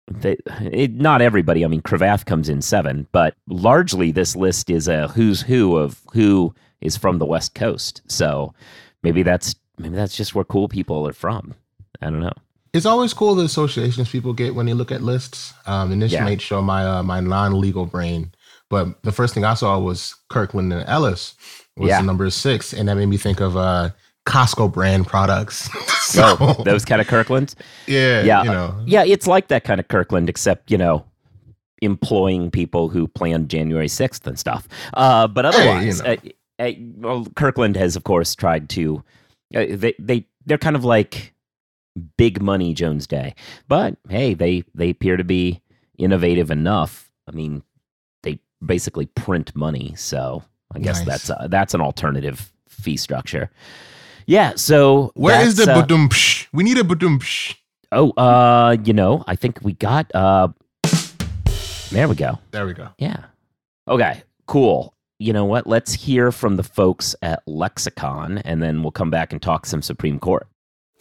they, 0.07 0.37
it, 0.61 0.93
not 0.93 1.21
everybody. 1.21 1.63
I 1.63 1.67
mean, 1.67 1.81
Cravath 1.81 2.25
comes 2.25 2.49
in 2.49 2.61
seven, 2.61 3.07
but 3.11 3.35
largely 3.47 4.11
this 4.11 4.35
list 4.35 4.69
is 4.69 4.87
a 4.87 5.07
who's 5.09 5.41
who 5.41 5.77
of 5.77 6.01
who 6.13 6.53
is 6.81 6.97
from 6.97 7.19
the 7.19 7.25
West 7.25 7.55
Coast. 7.55 8.01
So 8.07 8.53
maybe 9.01 9.23
that's 9.23 9.55
maybe 9.77 9.95
that's 9.95 10.15
just 10.15 10.35
where 10.35 10.45
cool 10.45 10.67
people 10.67 11.07
are 11.07 11.13
from. 11.13 11.53
I 12.01 12.07
don't 12.09 12.19
know. 12.19 12.33
It's 12.73 12.85
always 12.85 13.13
cool 13.13 13.35
the 13.35 13.45
associations 13.45 14.09
people 14.09 14.33
get 14.33 14.55
when 14.55 14.65
they 14.65 14.73
look 14.73 14.91
at 14.91 15.01
lists. 15.01 15.53
Um, 15.67 15.91
and 15.91 16.01
this 16.01 16.11
yeah. 16.11 16.23
might 16.23 16.41
show 16.41 16.61
my 16.61 16.85
uh, 16.85 17.03
my 17.03 17.19
non 17.19 17.59
legal 17.59 17.85
brain, 17.85 18.33
but 18.69 19.01
the 19.03 19.11
first 19.11 19.33
thing 19.33 19.45
I 19.45 19.53
saw 19.53 19.79
was 19.79 20.15
Kirkland 20.29 20.73
and 20.73 20.87
Ellis 20.87 21.35
was 21.77 21.89
yeah. 21.89 22.01
the 22.01 22.07
number 22.07 22.29
six, 22.29 22.73
and 22.73 22.89
that 22.89 22.95
made 22.95 23.07
me 23.07 23.17
think 23.17 23.39
of 23.39 23.55
uh, 23.55 23.91
Costco 24.25 24.71
brand 24.71 25.07
products. 25.07 25.69
so, 26.01 26.37
oh, 26.39 26.63
those 26.63 26.85
kind 26.85 27.01
of 27.01 27.07
Kirklands. 27.07 27.55
Yeah, 27.87 28.23
yeah, 28.23 28.43
you 28.43 28.51
know. 28.51 28.83
yeah. 28.85 29.03
It's 29.03 29.27
like 29.27 29.49
that 29.49 29.63
kind 29.63 29.79
of 29.79 29.87
Kirkland, 29.87 30.29
except 30.29 30.71
you 30.71 30.77
know, 30.77 31.05
employing 31.81 32.49
people 32.49 32.89
who 32.89 33.07
planned 33.07 33.49
January 33.49 33.87
sixth 33.87 34.25
and 34.25 34.39
stuff. 34.39 34.67
Uh, 34.93 35.27
but 35.27 35.45
otherwise, 35.45 35.99
hey, 36.01 36.19
you 36.23 36.33
know. 36.59 36.65
uh, 36.65 36.67
uh, 36.67 36.71
well, 36.97 37.27
Kirkland 37.35 37.75
has, 37.75 37.95
of 37.95 38.03
course, 38.03 38.35
tried 38.35 38.69
to. 38.69 39.03
Uh, 39.53 39.65
they 39.69 39.93
they 39.99 40.25
they're 40.45 40.57
kind 40.57 40.75
of 40.75 40.85
like 40.85 41.33
big 42.17 42.41
money 42.41 42.73
Jones 42.73 43.07
Day, 43.07 43.35
but 43.67 43.97
hey, 44.09 44.33
they 44.33 44.63
they 44.73 44.89
appear 44.89 45.17
to 45.17 45.23
be 45.23 45.61
innovative 45.97 46.49
enough. 46.49 47.11
I 47.27 47.31
mean, 47.31 47.63
they 48.23 48.39
basically 48.65 49.07
print 49.07 49.55
money, 49.55 49.93
so 49.95 50.43
I 50.73 50.79
guess 50.79 51.05
nice. 51.05 51.27
that's 51.27 51.49
that's 51.49 51.73
an 51.73 51.81
alternative 51.81 52.51
fee 52.67 52.97
structure. 52.97 53.51
Yeah. 54.25 54.53
So 54.55 55.11
where 55.15 55.45
is 55.45 55.55
the 55.55 55.71
uh? 55.71 56.47
We 56.53 56.63
need 56.63 56.77
a 56.77 56.83
badumsh. 56.83 57.55
Oh, 57.91 58.11
uh, 58.11 58.77
you 58.83 58.93
know, 58.93 59.23
I 59.27 59.35
think 59.35 59.59
we 59.61 59.73
got. 59.73 60.13
uh 60.15 60.49
There 61.91 62.07
we 62.07 62.15
go. 62.15 62.39
There 62.51 62.65
we 62.65 62.73
go. 62.73 62.89
Yeah. 62.97 63.25
Okay. 63.87 64.23
Cool. 64.47 64.93
You 65.19 65.31
know 65.31 65.45
what? 65.45 65.67
Let's 65.67 65.93
hear 65.93 66.31
from 66.31 66.57
the 66.57 66.63
folks 66.63 67.15
at 67.21 67.43
Lexicon, 67.47 68.39
and 68.39 68.61
then 68.61 68.81
we'll 68.81 68.91
come 68.91 69.09
back 69.09 69.31
and 69.31 69.41
talk 69.41 69.65
some 69.65 69.81
Supreme 69.81 70.19
Court. 70.19 70.47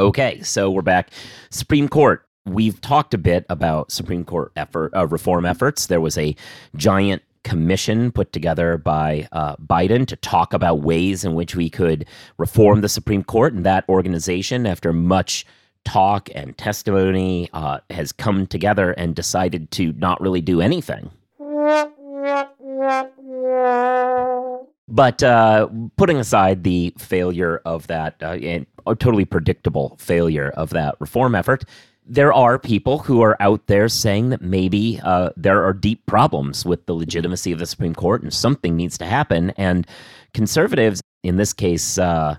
Okay, 0.00 0.40
so 0.42 0.70
we're 0.70 0.82
back. 0.82 1.10
Supreme 1.50 1.88
Court. 1.88 2.24
We've 2.46 2.80
talked 2.80 3.14
a 3.14 3.18
bit 3.18 3.44
about 3.50 3.90
Supreme 3.90 4.24
Court 4.24 4.52
effort 4.54 4.94
uh, 4.94 5.08
reform 5.08 5.44
efforts. 5.44 5.86
There 5.86 6.00
was 6.00 6.16
a 6.16 6.36
giant 6.76 7.22
commission 7.42 8.12
put 8.12 8.32
together 8.32 8.78
by 8.78 9.26
uh, 9.32 9.56
Biden 9.56 10.06
to 10.06 10.14
talk 10.14 10.52
about 10.52 10.82
ways 10.82 11.24
in 11.24 11.34
which 11.34 11.56
we 11.56 11.68
could 11.68 12.06
reform 12.36 12.80
the 12.80 12.88
Supreme 12.88 13.24
Court, 13.24 13.54
and 13.54 13.66
that 13.66 13.88
organization, 13.88 14.66
after 14.66 14.92
much 14.92 15.44
talk 15.84 16.28
and 16.32 16.56
testimony 16.56 17.50
uh, 17.52 17.80
has 17.90 18.12
come 18.12 18.46
together 18.46 18.92
and 18.92 19.16
decided 19.16 19.72
to 19.72 19.92
not 19.94 20.20
really 20.20 20.40
do 20.40 20.60
anything. 20.60 21.10
But 24.88 25.22
uh, 25.22 25.68
putting 25.96 26.16
aside 26.16 26.64
the 26.64 26.94
failure 26.96 27.60
of 27.66 27.86
that, 27.88 28.16
uh, 28.22 28.32
and 28.32 28.66
a 28.86 28.94
totally 28.94 29.26
predictable 29.26 29.96
failure 30.00 30.48
of 30.50 30.70
that 30.70 30.96
reform 30.98 31.34
effort, 31.34 31.64
there 32.06 32.32
are 32.32 32.58
people 32.58 32.98
who 32.98 33.20
are 33.20 33.36
out 33.38 33.66
there 33.66 33.88
saying 33.90 34.30
that 34.30 34.40
maybe 34.40 34.98
uh, 35.04 35.28
there 35.36 35.62
are 35.62 35.74
deep 35.74 36.06
problems 36.06 36.64
with 36.64 36.86
the 36.86 36.94
legitimacy 36.94 37.52
of 37.52 37.58
the 37.58 37.66
Supreme 37.66 37.94
Court 37.94 38.22
and 38.22 38.32
something 38.32 38.76
needs 38.76 38.96
to 38.98 39.04
happen. 39.04 39.50
And 39.58 39.86
conservatives, 40.32 41.02
in 41.22 41.36
this 41.36 41.52
case, 41.52 41.98
uh, 41.98 42.36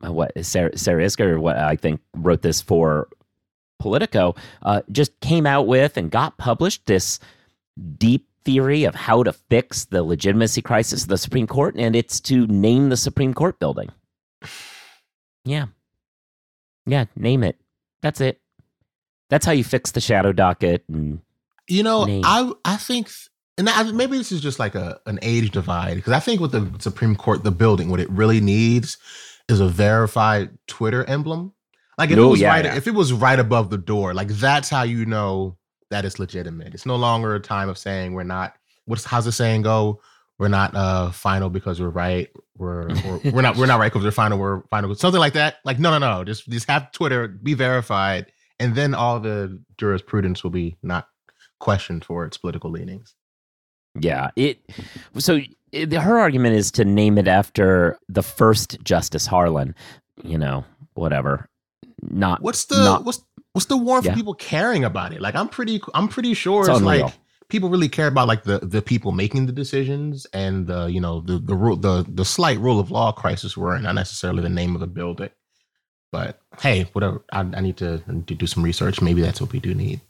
what 0.00 0.32
Sarah, 0.44 0.76
Sarah 0.78 1.04
Isgur, 1.04 1.40
what 1.40 1.58
I 1.58 1.74
think 1.74 2.00
wrote 2.16 2.42
this 2.42 2.60
for 2.60 3.08
Politico, 3.80 4.36
uh, 4.62 4.82
just 4.92 5.18
came 5.18 5.46
out 5.46 5.66
with 5.66 5.96
and 5.96 6.08
got 6.08 6.38
published 6.38 6.86
this 6.86 7.18
deep 7.98 8.28
theory 8.44 8.84
of 8.84 8.94
how 8.94 9.22
to 9.22 9.32
fix 9.32 9.84
the 9.86 10.02
legitimacy 10.02 10.62
crisis 10.62 11.02
of 11.02 11.08
the 11.08 11.18
Supreme 11.18 11.46
Court, 11.46 11.74
and 11.76 11.96
it's 11.96 12.20
to 12.20 12.46
name 12.46 12.88
the 12.88 12.96
Supreme 12.96 13.34
Court 13.34 13.58
building. 13.58 13.90
Yeah. 15.44 15.66
Yeah, 16.86 17.06
name 17.16 17.44
it. 17.44 17.56
That's 18.02 18.20
it. 18.20 18.40
That's 19.30 19.46
how 19.46 19.52
you 19.52 19.64
fix 19.64 19.92
the 19.92 20.00
shadow 20.00 20.32
docket. 20.32 20.84
And 20.88 21.20
you 21.68 21.82
know, 21.82 22.04
name. 22.04 22.22
I 22.24 22.52
I 22.64 22.76
think, 22.76 23.08
and 23.56 23.68
I, 23.68 23.84
maybe 23.92 24.18
this 24.18 24.32
is 24.32 24.40
just 24.40 24.58
like 24.58 24.74
a 24.74 25.00
an 25.06 25.18
age 25.22 25.50
divide 25.52 25.94
because 25.94 26.12
I 26.12 26.20
think 26.20 26.40
with 26.40 26.52
the 26.52 26.70
Supreme 26.80 27.16
Court, 27.16 27.44
the 27.44 27.52
building, 27.52 27.88
what 27.88 28.00
it 28.00 28.10
really 28.10 28.40
needs 28.40 28.98
is 29.48 29.60
a 29.60 29.68
verified 29.68 30.50
Twitter 30.66 31.04
emblem. 31.04 31.54
Like 31.98 32.10
if 32.10 32.18
it 32.18 32.22
was 32.22 32.40
yeah, 32.40 32.48
right, 32.48 32.64
yeah. 32.64 32.76
if 32.76 32.86
it 32.86 32.94
was 32.94 33.12
right 33.12 33.38
above 33.38 33.70
the 33.70 33.78
door, 33.78 34.12
like 34.12 34.28
that's 34.28 34.68
how 34.68 34.82
you 34.82 35.06
know 35.06 35.56
that 35.92 36.04
is 36.04 36.18
legitimate. 36.18 36.74
It's 36.74 36.86
no 36.86 36.96
longer 36.96 37.34
a 37.34 37.40
time 37.40 37.68
of 37.68 37.78
saying 37.78 38.14
we're 38.14 38.24
not. 38.24 38.56
What's 38.86 39.04
how's 39.04 39.26
the 39.26 39.32
saying 39.32 39.62
go? 39.62 40.00
We're 40.38 40.48
not 40.48 40.74
uh 40.74 41.10
final 41.12 41.50
because 41.50 41.80
we're 41.80 41.90
right. 41.90 42.28
We're 42.56 42.88
we're, 42.88 43.30
we're 43.30 43.42
not 43.42 43.56
we're 43.56 43.66
not 43.66 43.78
right 43.78 43.92
because 43.92 44.04
we're 44.04 44.10
final. 44.10 44.38
We're 44.38 44.62
final. 44.70 44.94
Something 44.94 45.20
like 45.20 45.34
that. 45.34 45.56
Like 45.64 45.78
no 45.78 45.96
no 45.96 45.98
no. 45.98 46.24
Just 46.24 46.48
just 46.48 46.68
have 46.68 46.90
Twitter 46.92 47.28
be 47.28 47.54
verified, 47.54 48.32
and 48.58 48.74
then 48.74 48.94
all 48.94 49.20
the 49.20 49.62
jurisprudence 49.78 50.42
will 50.42 50.50
be 50.50 50.76
not 50.82 51.06
questioned 51.60 52.04
for 52.04 52.24
its 52.24 52.38
political 52.38 52.70
leanings. 52.70 53.14
Yeah. 54.00 54.30
It. 54.36 54.58
So 55.18 55.40
it, 55.70 55.92
her 55.92 56.18
argument 56.18 56.56
is 56.56 56.70
to 56.72 56.84
name 56.84 57.18
it 57.18 57.28
after 57.28 57.98
the 58.08 58.22
first 58.22 58.78
Justice 58.82 59.26
Harlan. 59.26 59.74
You 60.24 60.38
know, 60.38 60.64
whatever. 60.94 61.48
Not 62.00 62.42
what's 62.42 62.64
the 62.64 62.76
not, 62.76 63.04
what's 63.04 63.22
what's 63.52 63.66
the 63.66 63.76
warmth 63.76 64.06
yeah. 64.06 64.14
people 64.14 64.34
caring 64.34 64.84
about 64.84 65.12
it? 65.12 65.20
Like 65.20 65.34
I'm 65.34 65.48
pretty 65.48 65.80
I'm 65.94 66.08
pretty 66.08 66.34
sure 66.34 66.62
it's, 66.62 66.70
it's 66.70 66.82
like 66.82 67.12
people 67.48 67.68
really 67.68 67.88
care 67.88 68.06
about 68.06 68.28
like 68.28 68.44
the 68.44 68.58
the 68.60 68.82
people 68.82 69.12
making 69.12 69.46
the 69.46 69.52
decisions 69.52 70.26
and 70.32 70.66
the 70.66 70.86
you 70.86 71.00
know 71.00 71.20
the 71.20 71.38
the 71.38 71.54
rule 71.54 71.76
the 71.76 72.04
the 72.08 72.24
slight 72.24 72.58
rule 72.58 72.80
of 72.80 72.90
law 72.90 73.12
crisis 73.12 73.56
we're 73.56 73.76
in, 73.76 73.82
not 73.82 73.94
necessarily 73.94 74.42
the 74.42 74.48
name 74.48 74.74
of 74.74 74.80
the 74.80 74.86
building. 74.86 75.30
But 76.10 76.40
hey, 76.60 76.82
whatever. 76.92 77.24
I, 77.32 77.40
I 77.40 77.60
need 77.60 77.78
to, 77.78 77.98
to 78.06 78.34
do 78.34 78.46
some 78.46 78.62
research. 78.62 79.00
Maybe 79.00 79.22
that's 79.22 79.40
what 79.40 79.50
we 79.50 79.60
do 79.60 79.74
need. 79.74 80.02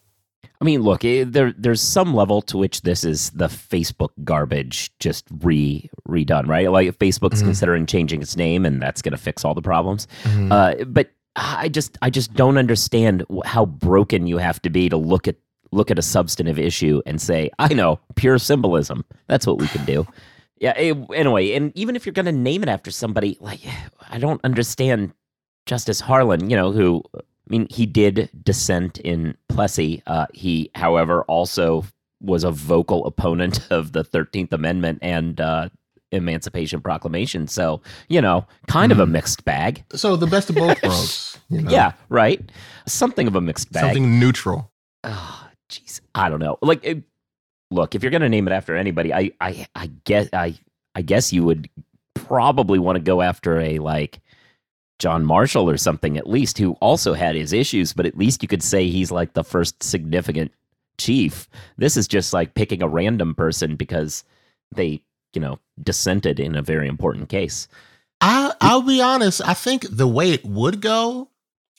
I 0.60 0.64
mean, 0.64 0.82
look, 0.82 1.04
it, 1.04 1.32
there 1.32 1.52
there's 1.56 1.80
some 1.80 2.14
level 2.14 2.42
to 2.42 2.56
which 2.56 2.82
this 2.82 3.04
is 3.04 3.30
the 3.30 3.48
Facebook 3.48 4.10
garbage 4.22 4.96
just 4.98 5.24
re 5.40 5.88
redone, 6.08 6.46
right? 6.46 6.70
Like 6.70 6.98
Facebook's 6.98 7.38
mm-hmm. 7.38 7.46
considering 7.46 7.86
changing 7.86 8.22
its 8.22 8.36
name, 8.36 8.64
and 8.64 8.80
that's 8.80 9.02
going 9.02 9.12
to 9.12 9.18
fix 9.18 9.44
all 9.44 9.54
the 9.54 9.62
problems. 9.62 10.06
Mm-hmm. 10.22 10.52
Uh, 10.52 10.74
but 10.86 11.10
I 11.36 11.68
just 11.68 11.96
I 12.02 12.10
just 12.10 12.34
don't 12.34 12.58
understand 12.58 13.24
how 13.44 13.66
broken 13.66 14.26
you 14.26 14.38
have 14.38 14.60
to 14.62 14.70
be 14.70 14.88
to 14.88 14.96
look 14.96 15.26
at 15.26 15.36
look 15.70 15.90
at 15.90 15.98
a 15.98 16.02
substantive 16.02 16.58
issue 16.58 17.00
and 17.06 17.20
say, 17.20 17.50
I 17.58 17.72
know, 17.72 17.98
pure 18.14 18.38
symbolism. 18.38 19.04
That's 19.26 19.46
what 19.46 19.58
we 19.58 19.66
can 19.68 19.84
do. 19.84 20.06
Yeah. 20.60 20.72
Anyway, 20.72 21.54
and 21.54 21.72
even 21.74 21.96
if 21.96 22.06
you're 22.06 22.12
going 22.12 22.26
to 22.26 22.32
name 22.32 22.62
it 22.62 22.68
after 22.68 22.90
somebody, 22.90 23.36
like 23.40 23.60
I 24.10 24.18
don't 24.18 24.40
understand 24.44 25.12
Justice 25.66 26.00
Harlan. 26.00 26.50
You 26.50 26.56
know, 26.56 26.70
who 26.70 27.02
I 27.14 27.20
mean, 27.48 27.66
he 27.70 27.86
did 27.86 28.30
dissent 28.44 28.98
in 28.98 29.36
Plessy. 29.48 30.02
Uh, 30.06 30.26
he, 30.32 30.70
however, 30.74 31.22
also 31.22 31.84
was 32.20 32.44
a 32.44 32.50
vocal 32.52 33.04
opponent 33.06 33.66
of 33.70 33.92
the 33.92 34.04
Thirteenth 34.04 34.52
Amendment 34.52 34.98
and 35.02 35.40
uh, 35.40 35.68
Emancipation 36.12 36.80
Proclamation. 36.80 37.48
So, 37.48 37.80
you 38.08 38.20
know, 38.20 38.46
kind 38.68 38.90
mm. 38.90 38.94
of 38.94 39.00
a 39.00 39.06
hmm. 39.06 39.12
mixed 39.12 39.44
bag. 39.44 39.84
So 39.94 40.16
the 40.16 40.26
best 40.26 40.50
of 40.50 40.56
both 40.56 40.82
worlds. 40.82 41.38
You 41.48 41.62
know? 41.62 41.70
Yeah, 41.70 41.92
right. 42.08 42.40
Something 42.86 43.26
of 43.26 43.36
a 43.36 43.40
mixed 43.40 43.72
bag. 43.72 43.84
Something 43.84 44.20
neutral. 44.20 44.70
Oh, 45.04 45.48
jeez. 45.70 46.00
I 46.14 46.28
don't 46.28 46.40
know. 46.40 46.58
Like, 46.62 46.84
it, 46.84 47.02
look, 47.70 47.94
if 47.94 48.02
you're 48.02 48.10
going 48.10 48.22
to 48.22 48.28
name 48.28 48.46
it 48.46 48.52
after 48.52 48.76
anybody, 48.76 49.12
I, 49.12 49.32
I, 49.40 49.66
I 49.74 49.86
guess, 50.04 50.28
I, 50.32 50.58
I 50.94 51.02
guess 51.02 51.32
you 51.32 51.44
would 51.44 51.68
probably 52.14 52.78
want 52.78 52.96
to 52.96 53.02
go 53.02 53.22
after 53.22 53.60
a 53.60 53.78
like 53.78 54.20
John 54.98 55.24
Marshall 55.24 55.68
or 55.68 55.76
something 55.76 56.16
at 56.16 56.28
least, 56.28 56.58
who 56.58 56.72
also 56.74 57.14
had 57.14 57.34
his 57.34 57.52
issues, 57.52 57.92
but 57.92 58.06
at 58.06 58.16
least 58.16 58.42
you 58.42 58.48
could 58.48 58.62
say 58.62 58.88
he's 58.88 59.10
like 59.10 59.32
the 59.32 59.44
first 59.44 59.82
significant 59.82 60.52
chief. 60.98 61.48
This 61.76 61.96
is 61.96 62.06
just 62.06 62.32
like 62.32 62.54
picking 62.54 62.82
a 62.82 62.88
random 62.88 63.34
person 63.34 63.76
because 63.76 64.24
they 64.74 65.02
you 65.34 65.40
know, 65.40 65.58
dissented 65.82 66.40
in 66.40 66.54
a 66.54 66.62
very 66.62 66.88
important 66.88 67.28
case. 67.28 67.68
I, 68.20 68.52
I'll 68.60 68.82
be 68.82 69.00
honest. 69.00 69.40
I 69.44 69.54
think 69.54 69.86
the 69.90 70.06
way 70.06 70.30
it 70.30 70.44
would 70.44 70.80
go, 70.80 71.28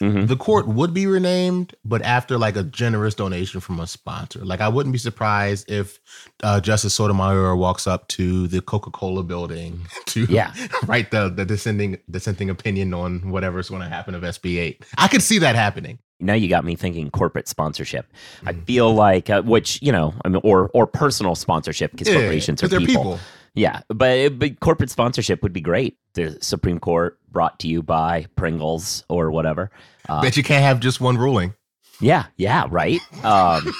mm-hmm. 0.01 0.25
the 0.25 0.35
court 0.35 0.67
would 0.67 0.93
be 0.93 1.07
renamed, 1.07 1.73
but 1.85 2.01
after 2.01 2.37
like 2.37 2.57
a 2.57 2.63
generous 2.63 3.15
donation 3.15 3.61
from 3.61 3.79
a 3.79 3.87
sponsor. 3.87 4.43
Like 4.43 4.59
I 4.59 4.67
wouldn't 4.67 4.91
be 4.91 4.99
surprised 4.99 5.71
if 5.71 5.99
uh, 6.43 6.59
Justice 6.59 6.93
Sotomayor 6.93 7.55
walks 7.55 7.87
up 7.87 8.07
to 8.09 8.47
the 8.47 8.61
Coca 8.61 8.91
Cola 8.91 9.23
building 9.23 9.87
to 10.07 10.25
yeah. 10.25 10.53
write 10.85 11.11
the 11.11 11.29
the 11.29 11.45
dissenting 11.45 11.97
dissenting 12.11 12.49
opinion 12.49 12.93
on 12.93 13.31
whatever's 13.31 13.69
going 13.69 13.81
to 13.81 13.89
happen 13.89 14.13
of 14.13 14.23
SB 14.23 14.57
eight. 14.57 14.85
I 14.97 15.07
could 15.07 15.21
see 15.21 15.39
that 15.39 15.55
happening 15.55 15.99
now 16.23 16.33
you 16.33 16.47
got 16.47 16.63
me 16.63 16.75
thinking 16.75 17.11
corporate 17.11 17.47
sponsorship. 17.47 18.07
I 18.45 18.53
feel 18.53 18.93
like, 18.93 19.29
uh, 19.29 19.41
which 19.41 19.81
you 19.81 19.91
know, 19.91 20.13
I 20.23 20.29
mean, 20.29 20.41
or 20.43 20.71
or 20.73 20.87
personal 20.87 21.35
sponsorship 21.35 21.91
because 21.91 22.07
yeah, 22.07 22.15
corporations 22.15 22.63
are 22.63 22.69
people. 22.69 22.85
people. 22.85 23.19
Yeah, 23.55 23.81
but 23.87 24.39
but 24.39 24.59
corporate 24.59 24.89
sponsorship 24.89 25.43
would 25.43 25.53
be 25.53 25.61
great. 25.61 25.97
The 26.13 26.37
Supreme 26.41 26.79
Court 26.79 27.19
brought 27.31 27.59
to 27.59 27.67
you 27.67 27.83
by 27.83 28.25
Pringles 28.35 29.03
or 29.09 29.29
whatever. 29.31 29.69
Uh, 30.09 30.21
Bet 30.21 30.37
you 30.37 30.43
can't 30.43 30.63
have 30.63 30.79
just 30.79 30.99
one 30.99 31.17
ruling. 31.17 31.53
Yeah, 32.01 32.25
yeah, 32.35 32.65
right. 32.69 32.99
Um, 33.23 33.71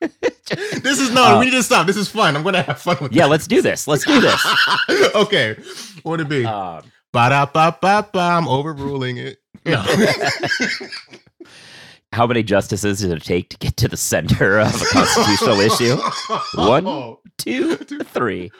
this 0.00 0.98
is 0.98 1.12
no. 1.12 1.24
Uh, 1.24 1.38
we 1.38 1.46
need 1.46 1.52
to 1.52 1.62
stop. 1.62 1.86
This 1.86 1.96
is 1.96 2.08
fun. 2.08 2.36
I'm 2.36 2.42
gonna 2.42 2.62
have 2.62 2.80
fun 2.80 2.96
with. 3.00 3.12
Yeah, 3.12 3.24
this. 3.24 3.30
let's 3.30 3.46
do 3.46 3.62
this. 3.62 3.86
Let's 3.86 4.04
do 4.04 4.20
this. 4.20 4.46
okay, 5.14 5.56
what 6.02 6.12
would 6.12 6.20
it 6.20 6.28
be? 6.28 6.46
Um, 6.46 6.82
ba 7.12 7.28
da 7.28 7.46
ba 7.46 7.76
ba 7.80 8.08
ba. 8.10 8.18
I'm 8.18 8.48
overruling 8.48 9.18
it. 9.18 9.38
No. 9.66 9.84
How 12.12 12.26
many 12.26 12.42
justices 12.42 13.00
does 13.00 13.10
it 13.10 13.22
take 13.22 13.48
to 13.50 13.56
get 13.56 13.78
to 13.78 13.88
the 13.88 13.96
center 13.96 14.58
of 14.58 14.74
a 14.74 14.84
constitutional 14.84 15.60
issue? 15.60 15.96
One, 16.56 17.16
two, 17.38 17.76
three. 17.76 18.50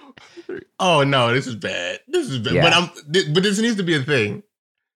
Oh 0.79 1.05
no, 1.05 1.33
this 1.33 1.47
is 1.47 1.57
bad. 1.57 2.01
This 2.09 2.29
is 2.29 2.39
bad. 2.39 2.55
Yeah. 2.55 2.63
But 2.63 2.75
I'm. 2.75 3.33
But 3.33 3.43
this 3.43 3.59
needs 3.59 3.77
to 3.77 3.83
be 3.83 3.95
a 3.95 4.03
thing. 4.03 4.43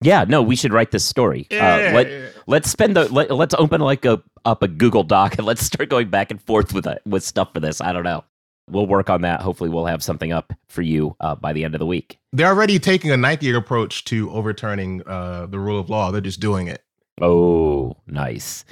Yeah, 0.02 0.24
no, 0.28 0.42
we 0.42 0.56
should 0.56 0.72
write 0.72 0.90
this 0.90 1.04
story. 1.04 1.46
Yeah, 1.50 1.74
uh, 1.74 1.94
let, 1.94 2.10
yeah. 2.10 2.28
Let's 2.46 2.70
spend 2.70 2.96
the 2.96 3.12
let, 3.12 3.30
us 3.30 3.58
open 3.58 3.80
like 3.80 4.04
a 4.04 4.22
up 4.44 4.62
a 4.62 4.68
Google 4.68 5.02
Doc 5.02 5.36
and 5.38 5.46
let's 5.46 5.64
start 5.64 5.88
going 5.88 6.10
back 6.10 6.30
and 6.30 6.40
forth 6.42 6.72
with 6.72 6.86
it, 6.86 7.00
with 7.06 7.24
stuff 7.24 7.52
for 7.54 7.60
this. 7.60 7.80
I 7.80 7.92
don't 7.92 8.04
know. 8.04 8.24
We'll 8.68 8.86
work 8.86 9.08
on 9.08 9.22
that. 9.22 9.40
Hopefully, 9.40 9.70
we'll 9.70 9.86
have 9.86 10.02
something 10.02 10.32
up 10.32 10.52
for 10.68 10.82
you 10.82 11.16
uh, 11.20 11.36
by 11.36 11.52
the 11.52 11.64
end 11.64 11.74
of 11.74 11.78
the 11.78 11.86
week. 11.86 12.18
They're 12.32 12.48
already 12.48 12.78
taking 12.78 13.10
a 13.10 13.16
Nike 13.16 13.52
approach 13.52 14.04
to 14.06 14.30
overturning 14.30 15.02
uh, 15.06 15.46
the 15.46 15.58
rule 15.58 15.78
of 15.78 15.88
law. 15.88 16.10
They're 16.10 16.20
just 16.20 16.40
doing 16.40 16.66
it. 16.66 16.82
Oh, 17.22 17.96
nice. 18.06 18.64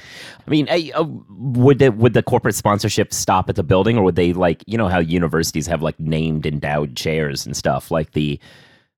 I 0.47 0.51
mean, 0.51 0.69
uh, 0.69 1.05
would 1.31 1.79
the 1.79 1.91
would 1.91 2.13
the 2.13 2.23
corporate 2.23 2.55
sponsorship 2.55 3.15
stop 3.15 3.49
at 3.49 3.57
the 3.57 3.63
building, 3.63 3.97
or 3.97 4.03
would 4.05 4.17
they 4.17 4.35
like 4.35 4.63
you 4.67 4.77
know 4.77 4.89
how 4.89 4.99
universities 4.99 5.67
have 5.67 5.81
like 5.81 5.99
named 5.99 6.45
endowed 6.45 6.95
chairs 6.95 7.47
and 7.47 7.57
stuff, 7.57 7.91
like 7.91 8.13
the 8.13 8.39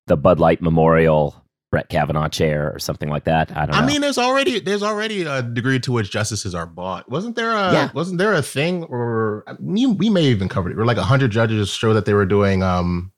the 0.09 0.17
Bud 0.17 0.41
Light 0.41 0.61
Memorial 0.61 1.41
Brett 1.71 1.89
Kavanaugh 1.89 2.27
chair 2.27 2.73
or 2.75 2.81
something 2.81 3.09
like 3.09 3.23
that? 3.25 3.57
I 3.57 3.67
don't. 3.67 3.77
know. 3.77 3.83
I 3.83 3.87
mean, 3.87 4.01
there's 4.01 4.19
already 4.19 4.59
there's 4.59 4.83
already 4.83 5.23
a 5.23 5.43
degree 5.43 5.79
to 5.79 5.93
which 5.93 6.11
justices 6.11 6.53
are 6.53 6.67
bought. 6.67 7.09
Wasn't 7.09 7.37
there 7.37 7.53
a 7.53 7.73
yeah. 7.73 7.93
wasn't 7.93 8.19
there 8.19 8.33
a 8.33 8.43
thing, 8.43 8.83
or 8.85 9.45
we, 9.61 9.87
we 9.87 10.11
may 10.11 10.25
even 10.25 10.49
covered 10.49 10.73
it. 10.73 10.77
Where 10.77 10.87
like 10.87 10.99
hundred 10.99 11.31
judges 11.31 11.69
show 11.69 11.95
that 11.95 12.05
they 12.05 12.15
were 12.15 12.27
doing 12.27 12.65
um 12.65 13.13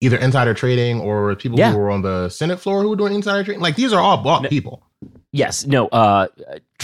either 0.00 0.16
insider 0.16 0.54
trading 0.54 1.00
or 1.00 1.34
people 1.36 1.58
yeah. 1.58 1.72
who 1.72 1.78
were 1.78 1.90
on 1.90 2.00
the 2.00 2.30
Senate 2.30 2.58
floor 2.58 2.80
who 2.80 2.88
were 2.88 2.96
doing 2.96 3.12
insider 3.12 3.44
trading. 3.44 3.60
Like 3.60 3.76
these 3.76 3.92
are 3.92 4.00
all 4.00 4.22
bought 4.22 4.48
people. 4.48 4.82
Yes, 5.32 5.66
no. 5.66 5.88
Uh, 5.88 6.28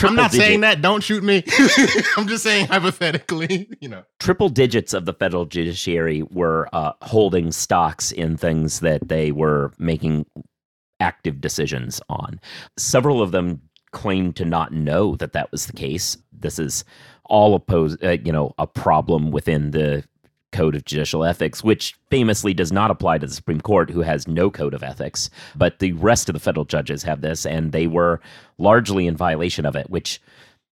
I'm 0.03 0.15
not 0.15 0.31
digit. 0.31 0.47
saying 0.47 0.61
that. 0.61 0.83
Don't 0.83 1.03
shoot 1.03 1.25
me. 1.25 1.45
I'm 2.17 2.29
just 2.29 2.43
saying 2.43 2.67
hypothetically. 2.67 3.69
You 3.81 3.89
know, 3.91 4.05
triple 4.19 4.49
digits 4.49 4.95
of 4.95 5.05
the 5.05 5.13
federal 5.13 5.45
judiciary 5.45 6.23
were 6.23 6.69
uh, 6.73 6.93
holding 7.03 7.53
stocks 7.53 8.13
in 8.13 8.37
things 8.39 8.81
that 8.81 9.09
they 9.09 9.31
were 9.31 9.73
making 9.79 10.25
active 11.01 11.41
decisions 11.41 12.01
on. 12.09 12.41
Several 12.79 13.21
of 13.21 13.33
them 13.33 13.61
claimed 13.93 14.37
to 14.37 14.45
not 14.47 14.73
know 14.73 15.17
that 15.17 15.35
that 15.35 15.53
was 15.53 15.67
the 15.67 15.75
case. 15.75 16.17
This 16.33 16.59
is 16.59 16.85
all 17.27 17.55
opposed, 17.55 18.03
uh, 18.03 18.17
you 18.25 18.33
know, 18.33 18.55
a 18.59 18.67
problem 18.67 19.31
within 19.31 19.73
the 19.73 20.05
code 20.55 20.75
of 20.75 20.85
judicial 20.85 21.25
ethics, 21.25 21.63
which 21.63 21.95
famously 22.09 22.55
does 22.55 22.73
not 22.73 22.91
apply 22.91 23.19
to 23.19 23.27
the 23.27 23.35
Supreme 23.35 23.61
Court, 23.61 23.91
who 23.91 24.01
has 24.01 24.29
no 24.29 24.51
code 24.51 24.73
of 24.73 24.83
ethics. 24.83 25.29
But 25.57 25.81
the 25.81 25.93
rest 25.93 26.29
of 26.29 26.33
the 26.33 26.41
federal 26.41 26.65
judges 26.65 27.03
have 27.03 27.21
this, 27.21 27.45
and 27.45 27.73
they 27.73 27.87
were 27.87 28.21
largely 28.57 29.07
in 29.07 29.17
violation 29.17 29.67
of 29.67 29.77
it, 29.77 29.91
which 29.91 30.23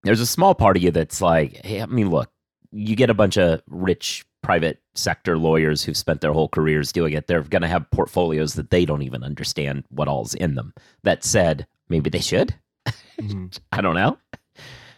there's 0.04 0.22
a 0.22 0.26
small 0.26 0.56
part 0.56 0.78
of 0.78 0.84
you 0.84 0.92
that's 0.92 1.20
like, 1.20 1.58
hey, 1.66 1.82
I 1.82 1.88
mean, 1.88 2.10
look, 2.10 2.32
you 2.72 2.96
get 2.96 3.10
a 3.10 3.16
bunch 3.16 3.38
of 3.38 3.62
rich 3.68 4.24
private 4.42 4.82
sector 4.96 5.38
lawyers 5.38 5.84
who've 5.84 5.98
spent 5.98 6.22
their 6.22 6.34
whole 6.34 6.50
careers 6.50 6.92
doing 6.92 7.14
it. 7.14 7.28
They're 7.28 7.44
going 7.44 7.62
to 7.62 7.68
have 7.68 7.90
portfolios 7.92 8.54
that 8.54 8.70
they 8.70 8.86
don't 8.86 9.04
even 9.04 9.24
understand 9.24 9.84
what 9.90 10.08
all's 10.08 10.34
in 10.36 10.56
them. 10.56 10.74
That 11.04 11.24
said, 11.24 11.68
maybe 11.90 12.10
they 12.10 12.20
should. 12.20 12.56
Mm-hmm. 12.88 13.48
I 13.72 13.82
don't 13.82 13.96
know. 13.96 14.18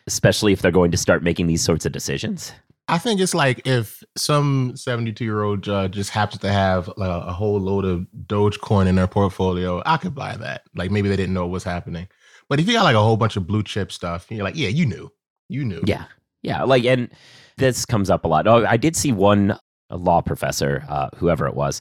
Especially 0.07 0.51
if 0.51 0.61
they're 0.61 0.71
going 0.71 0.91
to 0.91 0.97
start 0.97 1.23
making 1.23 1.47
these 1.47 1.63
sorts 1.63 1.85
of 1.85 1.93
decisions. 1.93 2.51
I 2.87 2.97
think 2.97 3.21
it's 3.21 3.33
like 3.33 3.65
if 3.65 4.03
some 4.17 4.73
72 4.75 5.23
year 5.23 5.43
old 5.43 5.61
judge 5.61 5.93
just 5.93 6.09
happens 6.09 6.41
to 6.41 6.51
have 6.51 6.89
like 6.97 7.09
a, 7.09 7.31
whole 7.31 7.59
load 7.59 7.85
of 7.85 8.05
Dogecoin 8.25 8.87
in 8.87 8.95
their 8.95 9.07
portfolio, 9.07 9.81
I 9.85 9.97
could 9.97 10.13
buy 10.13 10.35
that. 10.35 10.63
Like 10.75 10.91
maybe 10.91 11.07
they 11.07 11.15
didn't 11.15 11.33
know 11.33 11.43
what 11.43 11.51
was 11.51 11.63
happening. 11.63 12.07
But 12.49 12.59
if 12.59 12.67
you 12.67 12.73
got 12.73 12.83
like 12.83 12.95
a 12.95 13.01
whole 13.01 13.17
bunch 13.17 13.37
of 13.37 13.47
blue 13.47 13.63
chip 13.63 13.91
stuff, 13.91 14.27
you're 14.29 14.43
like, 14.43 14.57
yeah, 14.57 14.67
you 14.67 14.85
knew. 14.85 15.09
You 15.47 15.63
knew. 15.63 15.81
Yeah. 15.85 16.05
Yeah. 16.41 16.63
Like, 16.63 16.83
and 16.83 17.09
this 17.57 17.85
comes 17.85 18.09
up 18.09 18.25
a 18.25 18.27
lot. 18.27 18.47
Oh, 18.47 18.65
I 18.65 18.75
did 18.77 18.95
see 18.95 19.13
one 19.13 19.57
law 19.89 20.21
professor, 20.21 20.83
uh, 20.89 21.09
whoever 21.15 21.47
it 21.47 21.55
was, 21.55 21.79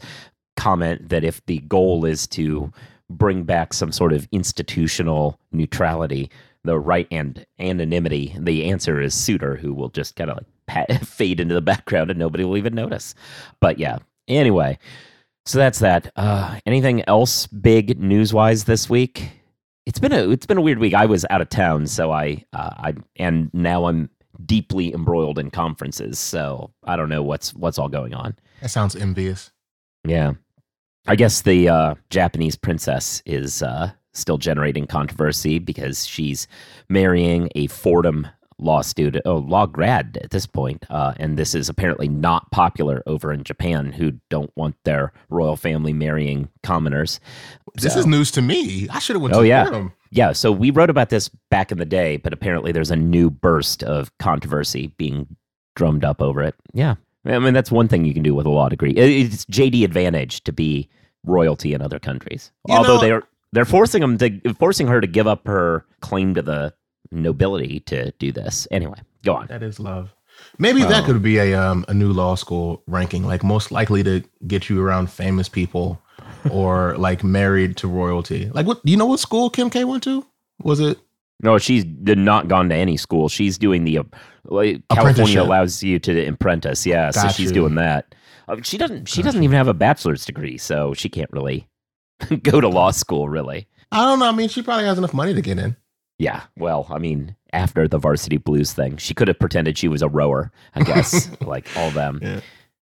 comment 0.57 1.09
that 1.09 1.25
if 1.25 1.45
the 1.47 1.59
goal 1.61 2.05
is 2.05 2.27
to 2.29 2.73
bring 3.11 3.43
back 3.43 3.73
some 3.73 3.91
sort 3.91 4.13
of 4.13 4.29
institutional 4.31 5.39
neutrality, 5.51 6.31
the 6.65 6.79
right 6.79 7.09
and 7.11 7.45
anonymity, 7.59 8.37
the 8.39 8.71
answer 8.71 9.01
is 9.01 9.15
Souter, 9.15 9.57
who 9.57 9.75
will 9.75 9.89
just 9.89 10.15
kind 10.15 10.31
of 10.31 10.37
like 10.37 10.47
fade 11.05 11.41
into 11.41 11.55
the 11.55 11.61
background 11.61 12.11
and 12.11 12.19
nobody 12.19 12.45
will 12.45 12.57
even 12.57 12.75
notice. 12.75 13.15
But 13.61 13.79
yeah, 13.79 13.99
anyway, 14.29 14.79
so 15.45 15.59
that's 15.59 15.81
that. 15.81 16.13
Uh, 16.17 16.59
anything 16.67 17.03
else 17.09 17.47
big 17.47 18.01
news 18.01 18.33
wise 18.33 18.65
this 18.65 18.89
week? 18.89 19.31
It's 19.87 19.99
been 19.99 20.13
a 20.13 20.31
it's 20.31 20.47
been 20.47 20.59
a 20.59 20.63
weird 20.63 20.79
week. 20.79 20.95
I 20.95 21.07
was 21.07 21.27
out 21.31 21.41
of 21.41 21.49
town, 21.49 21.87
so 21.87 22.13
I 22.13 22.45
uh, 22.53 22.71
I 22.77 22.95
and 23.17 23.51
now 23.53 23.87
I'm 23.87 24.11
deeply 24.47 24.95
embroiled 24.95 25.39
in 25.39 25.51
conferences. 25.51 26.19
So 26.19 26.73
I 26.85 26.97
don't 26.97 27.09
know 27.09 27.23
what's 27.23 27.53
what's 27.55 27.79
all 27.79 27.89
going 27.89 28.15
on. 28.15 28.37
That 28.61 28.69
sounds 28.69 28.95
envious. 28.95 29.51
Yeah, 30.07 30.35
I 31.07 31.17
guess 31.17 31.43
the 31.43 31.69
uh, 31.69 31.95
Japanese 32.11 32.57
princess 32.57 33.23
is 33.27 33.63
uh, 33.63 33.91
still 34.13 34.39
generating 34.39 34.87
controversy 34.87 35.59
because 35.59 36.07
she's 36.07 36.47
marrying 36.89 37.49
a 37.57 37.67
Fordham 37.67 38.29
law 38.63 38.81
student, 38.83 39.23
oh, 39.27 39.39
law 39.39 39.67
grad 39.67 40.19
at 40.23 40.31
this 40.31 40.47
point, 40.47 40.85
uh, 40.91 41.15
and 41.19 41.37
this 41.37 41.55
is 41.55 41.69
apparently 41.69 42.09
not 42.09 42.51
popular 42.51 43.03
over 43.07 43.33
in 43.33 43.45
Japan, 43.45 43.93
who 43.93 44.13
don't 44.31 44.51
want 44.57 44.77
their 44.85 45.13
royal 45.29 45.57
family 45.57 45.93
marrying 45.93 46.49
commoners. 46.63 47.21
This 47.75 47.95
so, 47.95 48.01
is 48.01 48.07
news 48.07 48.31
to 48.33 48.43
me. 48.43 48.89
I 48.91 48.99
should 48.99 49.17
have 49.17 49.23
went. 49.23 49.35
Oh 49.35 49.43
yeah, 49.43 49.89
yeah. 50.11 50.33
So 50.33 50.53
we 50.53 50.71
wrote 50.71 50.91
about 50.91 51.11
this 51.11 51.29
back 51.51 51.73
in 51.73 51.79
the 51.79 51.85
day, 51.85 52.17
but 52.17 52.33
apparently 52.33 52.73
there's 52.73 52.91
a 52.91 52.97
new 52.97 53.31
burst 53.31 53.83
of 53.83 54.17
controversy 54.19 54.89
being 54.97 55.37
drummed 55.77 56.05
up 56.05 56.23
over 56.23 56.43
it. 56.43 56.55
Yeah, 56.73 56.97
I 57.25 57.39
mean 57.39 57.55
that's 57.55 57.71
one 57.71 57.89
thing 57.89 58.05
you 58.05 58.15
can 58.15 58.23
do 58.23 58.35
with 58.35 58.47
a 58.47 58.51
law 58.51 58.69
degree. 58.69 58.93
It's 58.93 59.45
JD 59.47 59.85
advantage 59.85 60.45
to 60.45 60.53
be 60.53 60.89
royalty 61.25 61.73
in 61.73 61.83
other 61.83 61.99
countries, 61.99 62.51
you 62.69 62.75
although 62.75 62.97
know, 62.97 63.01
they're 63.01 63.23
they're 63.53 63.65
forcing 63.65 64.01
them 64.01 64.19
to 64.19 64.55
forcing 64.55 64.87
her 64.87 65.01
to 65.01 65.07
give 65.07 65.27
up 65.27 65.47
her 65.47 65.85
claim 66.01 66.35
to 66.35 66.43
the 66.43 66.75
nobility 67.13 67.81
to 67.81 68.11
do 68.13 68.33
this. 68.33 68.67
Anyway, 68.71 68.99
go 69.25 69.35
on. 69.35 69.47
That 69.47 69.63
is 69.63 69.79
love. 69.79 70.15
Maybe 70.59 70.83
that 70.83 71.05
could 71.05 71.23
be 71.23 71.39
a 71.39 71.55
um, 71.55 71.85
a 71.89 71.95
new 71.95 72.13
law 72.13 72.35
school 72.35 72.83
ranking, 72.87 73.25
like 73.25 73.45
most 73.45 73.71
likely 73.71 74.03
to 74.03 74.23
get 74.47 74.69
you 74.69 74.83
around 74.83 75.11
famous 75.11 75.49
people 75.49 76.01
or 76.51 76.97
like 76.97 77.23
married 77.23 77.77
to 77.79 77.89
royalty. 77.89 78.51
Like, 78.53 78.67
what 78.67 78.85
do 78.85 78.91
you 78.91 78.97
know? 78.99 79.07
What 79.07 79.21
school 79.21 79.51
Kim 79.51 79.71
K 79.71 79.85
went 79.85 80.03
to? 80.05 80.27
Was 80.63 80.81
it? 80.81 80.99
No, 81.43 81.59
she's 81.59 81.85
not 81.87 82.49
gone 82.49 82.69
to 82.69 82.75
any 82.75 82.97
school. 82.97 83.29
She's 83.29 83.59
doing 83.59 83.85
the 83.85 83.99
uh, 83.99 84.05
California 84.91 85.43
allows 85.43 85.83
you 85.83 85.99
to 85.99 86.27
apprentice. 86.29 86.87
Yeah, 86.87 87.11
Got 87.11 87.15
so 87.15 87.29
she's 87.29 87.49
you. 87.51 87.55
doing 87.55 87.75
that. 87.75 88.15
Uh, 88.49 88.57
she 88.63 88.79
doesn't. 88.79 89.09
She 89.09 89.23
Got 89.23 89.27
doesn't 89.29 89.43
you. 89.43 89.49
even 89.49 89.57
have 89.57 89.69
a 89.69 89.75
bachelor's 89.75 90.25
degree, 90.25 90.57
so 90.57 90.95
she 90.95 91.09
can't 91.09 91.31
really 91.33 91.69
go 92.43 92.61
to 92.61 92.69
law 92.69 92.91
school. 92.91 93.29
Really, 93.29 93.67
I 93.91 94.05
don't 94.05 94.19
know. 94.19 94.29
I 94.29 94.33
mean, 94.33 94.49
she 94.49 94.63
probably 94.63 94.85
has 94.85 94.99
enough 94.99 95.15
money 95.15 95.35
to 95.35 95.43
get 95.43 95.59
in. 95.59 95.77
Yeah, 96.19 96.43
well, 96.57 96.87
I 96.91 96.99
mean, 96.99 97.37
after 97.53 97.89
the 97.89 97.99
varsity 97.99 98.37
blues 98.37 98.73
thing, 98.73 98.97
she 98.97 99.15
could 99.15 99.29
have 99.29 99.39
pretended 99.39 99.77
she 99.77 99.89
was 99.89 100.03
a 100.03 100.09
rower, 100.09 100.53
I 100.75 100.83
guess, 100.83 101.29
like 101.41 101.69
all 101.77 101.91
them. 101.91 102.21
Yeah. 102.23 102.41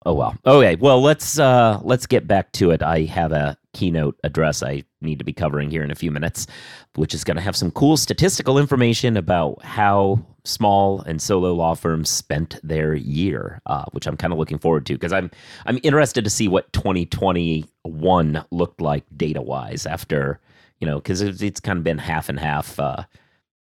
Oh 0.06 0.12
well. 0.12 0.37
Okay. 0.44 0.76
Well, 0.76 1.00
let's 1.00 1.38
uh 1.38 1.80
let's 1.82 2.06
get 2.06 2.26
back 2.26 2.52
to 2.52 2.70
it. 2.70 2.82
I 2.82 3.04
have 3.04 3.32
a 3.32 3.56
keynote 3.72 4.18
address 4.22 4.62
I 4.62 4.84
need 5.00 5.18
to 5.18 5.24
be 5.24 5.32
covering 5.32 5.70
here 5.70 5.82
in 5.82 5.90
a 5.90 5.94
few 5.94 6.10
minutes, 6.10 6.46
which 6.94 7.14
is 7.14 7.24
going 7.24 7.37
to 7.37 7.42
have 7.42 7.56
some 7.56 7.70
cool 7.70 7.96
statistical 7.96 8.58
information 8.58 9.16
about 9.16 9.62
how 9.64 10.24
small 10.44 11.00
and 11.00 11.20
solo 11.22 11.54
law 11.54 11.74
firms 11.74 12.10
spent 12.10 12.60
their 12.62 12.94
year, 12.94 13.62
uh, 13.66 13.87
which 13.92 14.06
I'm 14.06 14.18
kind 14.18 14.32
of 14.32 14.38
looking 14.38 14.58
forward 14.58 14.84
to 14.87 14.92
because 14.92 15.12
I'm 15.12 15.30
I'm 15.64 15.80
interested 15.82 16.22
to 16.24 16.30
see 16.30 16.48
what 16.48 16.72
2021 16.74 18.44
looked 18.50 18.80
like 18.82 19.04
data 19.16 19.40
wise 19.40 19.87
after 19.87 20.38
you 20.85 20.90
know 20.90 20.99
because 20.99 21.23
it's, 21.23 21.40
it's 21.40 21.61
kind 21.61 21.79
of 21.79 21.85
been 21.85 21.99
half 21.99 22.29
and 22.29 22.38
half. 22.38 22.79
Uh, 22.79 23.05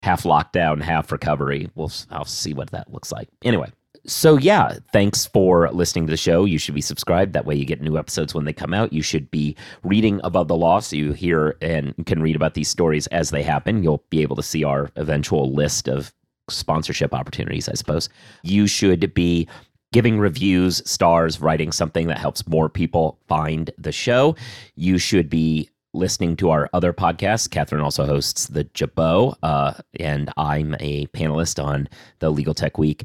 half 0.03 0.23
lockdown, 0.23 0.81
half 0.81 1.13
recovery. 1.13 1.69
We'll 1.75 1.93
I'll 2.11 2.25
see 2.25 2.55
what 2.55 2.71
that 2.71 2.91
looks 2.91 3.13
like. 3.13 3.29
Anyway, 3.45 3.71
so 4.07 4.39
yeah, 4.39 4.79
thanks 4.95 5.27
for 5.27 5.71
listening 5.71 6.07
to 6.07 6.11
the 6.11 6.17
show. 6.17 6.47
You 6.47 6.57
should 6.59 6.75
be 6.75 6.81
subscribed. 6.81 7.35
That 7.35 7.45
way 7.45 7.55
you 7.55 7.67
get 7.67 7.83
new 7.83 7.99
episodes 7.99 8.35
when 8.35 8.47
they 8.47 8.55
come 8.55 8.73
out. 8.73 8.95
You 8.95 9.03
should 9.03 9.31
be 9.31 9.55
reading 9.85 10.19
about 10.25 10.49
the 10.49 10.57
law 10.57 10.81
so 10.81 10.97
you 10.97 11.13
hear 11.13 11.59
and 11.61 11.95
can 12.07 12.23
read 12.23 12.35
about 12.35 12.55
these 12.55 12.71
stories 12.71 13.07
as 13.09 13.29
they 13.29 13.43
happen. 13.43 13.83
You'll 13.83 14.03
be 14.09 14.23
able 14.23 14.37
to 14.37 14.43
see 14.43 14.65
our 14.65 14.91
eventual 14.97 15.53
list 15.53 15.87
of 15.87 16.15
sponsorship 16.49 17.13
opportunities, 17.13 17.69
I 17.69 17.75
suppose. 17.75 18.09
You 18.43 18.67
should 18.67 19.13
be 19.13 19.47
giving 19.93 20.19
reviews, 20.19 20.83
stars, 20.89 21.41
writing 21.43 21.73
something 21.73 22.07
that 22.07 22.17
helps 22.17 22.49
more 22.49 22.71
people 22.71 23.19
find 23.29 23.71
the 23.77 23.93
show. 23.93 24.35
You 24.77 24.97
should 24.97 25.29
be 25.29 25.69
listening 25.93 26.37
to 26.37 26.51
our 26.51 26.69
other 26.73 26.93
podcasts. 26.93 27.49
Kathryn 27.49 27.83
also 27.83 28.07
hosts 28.07 28.47
the 28.47 28.65
Jabot, 28.65 29.37
uh, 29.43 29.75
and 29.99 30.31
I'm 30.37 30.75
a 30.81 31.07
panelist 31.09 31.63
on 31.63 31.89
the 32.21 32.31
Legal 32.31 32.55
Tech 32.55 32.79
Week, 32.79 33.05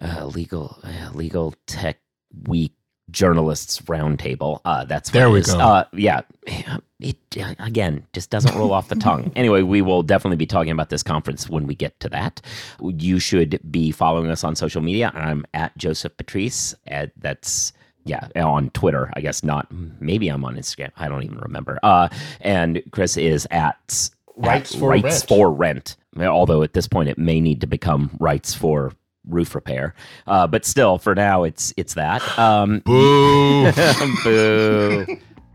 uh, 0.00 0.26
legal 0.26 0.78
uh, 0.82 1.10
Legal 1.12 1.54
Tech 1.66 1.98
Week 2.46 2.72
journalists 3.10 3.80
roundtable. 3.82 4.60
Uh, 4.64 4.84
that's 4.84 5.10
there 5.10 5.30
we 5.30 5.42
go. 5.42 5.58
Uh, 5.58 5.84
yeah, 5.92 6.22
it 7.00 7.16
again 7.58 8.06
just 8.12 8.30
doesn't 8.30 8.54
roll 8.56 8.72
off 8.72 8.88
the 8.88 8.96
tongue. 8.96 9.32
Anyway, 9.36 9.62
we 9.62 9.82
will 9.82 10.02
definitely 10.02 10.36
be 10.36 10.46
talking 10.46 10.70
about 10.70 10.90
this 10.90 11.02
conference 11.02 11.48
when 11.48 11.66
we 11.66 11.74
get 11.74 11.98
to 12.00 12.08
that. 12.08 12.40
You 12.80 13.18
should 13.18 13.60
be 13.70 13.90
following 13.90 14.30
us 14.30 14.44
on 14.44 14.54
social 14.54 14.80
media. 14.80 15.10
I'm 15.14 15.44
at 15.54 15.76
Joseph 15.76 16.16
Patrice. 16.16 16.74
At, 16.86 17.12
that's 17.16 17.72
yeah, 18.04 18.28
on 18.36 18.70
Twitter, 18.70 19.10
I 19.14 19.20
guess 19.20 19.42
not. 19.42 19.66
Maybe 20.00 20.28
I'm 20.28 20.44
on 20.44 20.56
Instagram. 20.56 20.90
I 20.96 21.08
don't 21.08 21.22
even 21.22 21.38
remember. 21.38 21.78
Uh, 21.82 22.08
and 22.40 22.82
Chris 22.90 23.16
is 23.16 23.46
at 23.50 24.10
Writes, 24.36 24.74
at 24.74 24.80
for, 24.80 24.90
rights 24.90 25.04
rent. 25.04 25.24
for 25.28 25.52
Rent. 25.52 25.96
Although 26.18 26.62
at 26.62 26.74
this 26.74 26.86
point 26.86 27.08
it 27.08 27.18
may 27.18 27.40
need 27.40 27.60
to 27.62 27.66
become 27.66 28.10
Writes 28.20 28.54
for 28.54 28.92
Roof 29.26 29.54
Repair. 29.54 29.94
Uh, 30.26 30.46
but 30.46 30.64
still, 30.64 30.98
for 30.98 31.14
now, 31.14 31.44
it's 31.44 31.72
it's 31.76 31.94
that. 31.94 32.22
Um, 32.38 32.78
Boo! 32.84 33.72
boo! 34.24 35.06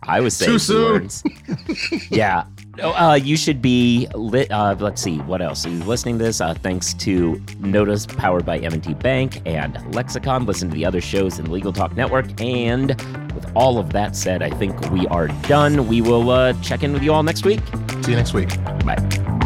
I 0.03 0.21
was 0.21 0.35
saying 0.35 0.51
Too 0.53 0.59
soon. 0.59 1.09
yeah. 2.09 2.45
Oh, 2.81 2.91
uh, 2.93 3.13
you 3.15 3.37
should 3.37 3.61
be 3.61 4.07
lit. 4.13 4.51
Uh, 4.51 4.75
let's 4.79 5.01
see 5.01 5.17
what 5.19 5.41
else. 5.41 5.65
Are 5.65 5.69
you 5.69 5.83
listening 5.83 6.17
to 6.17 6.23
this? 6.25 6.41
Uh, 6.41 6.53
thanks 6.53 6.93
to 6.95 7.41
Nota, 7.59 8.05
powered 8.15 8.45
by 8.45 8.59
M&T 8.59 8.93
Bank 8.95 9.41
and 9.45 9.77
Lexicon. 9.93 10.45
Listen 10.45 10.69
to 10.69 10.75
the 10.75 10.85
other 10.85 11.01
shows 11.01 11.39
in 11.39 11.45
the 11.45 11.51
Legal 11.51 11.73
Talk 11.73 11.95
Network. 11.95 12.39
And 12.39 12.89
with 13.33 13.51
all 13.55 13.77
of 13.77 13.91
that 13.93 14.15
said, 14.15 14.41
I 14.41 14.49
think 14.49 14.79
we 14.91 15.07
are 15.07 15.27
done. 15.47 15.87
We 15.87 16.01
will 16.01 16.29
uh, 16.29 16.53
check 16.61 16.83
in 16.83 16.93
with 16.93 17.03
you 17.03 17.13
all 17.13 17.23
next 17.23 17.45
week. 17.45 17.61
See 18.01 18.11
you 18.11 18.17
next 18.17 18.33
week. 18.33 18.49
Bye. 18.85 19.38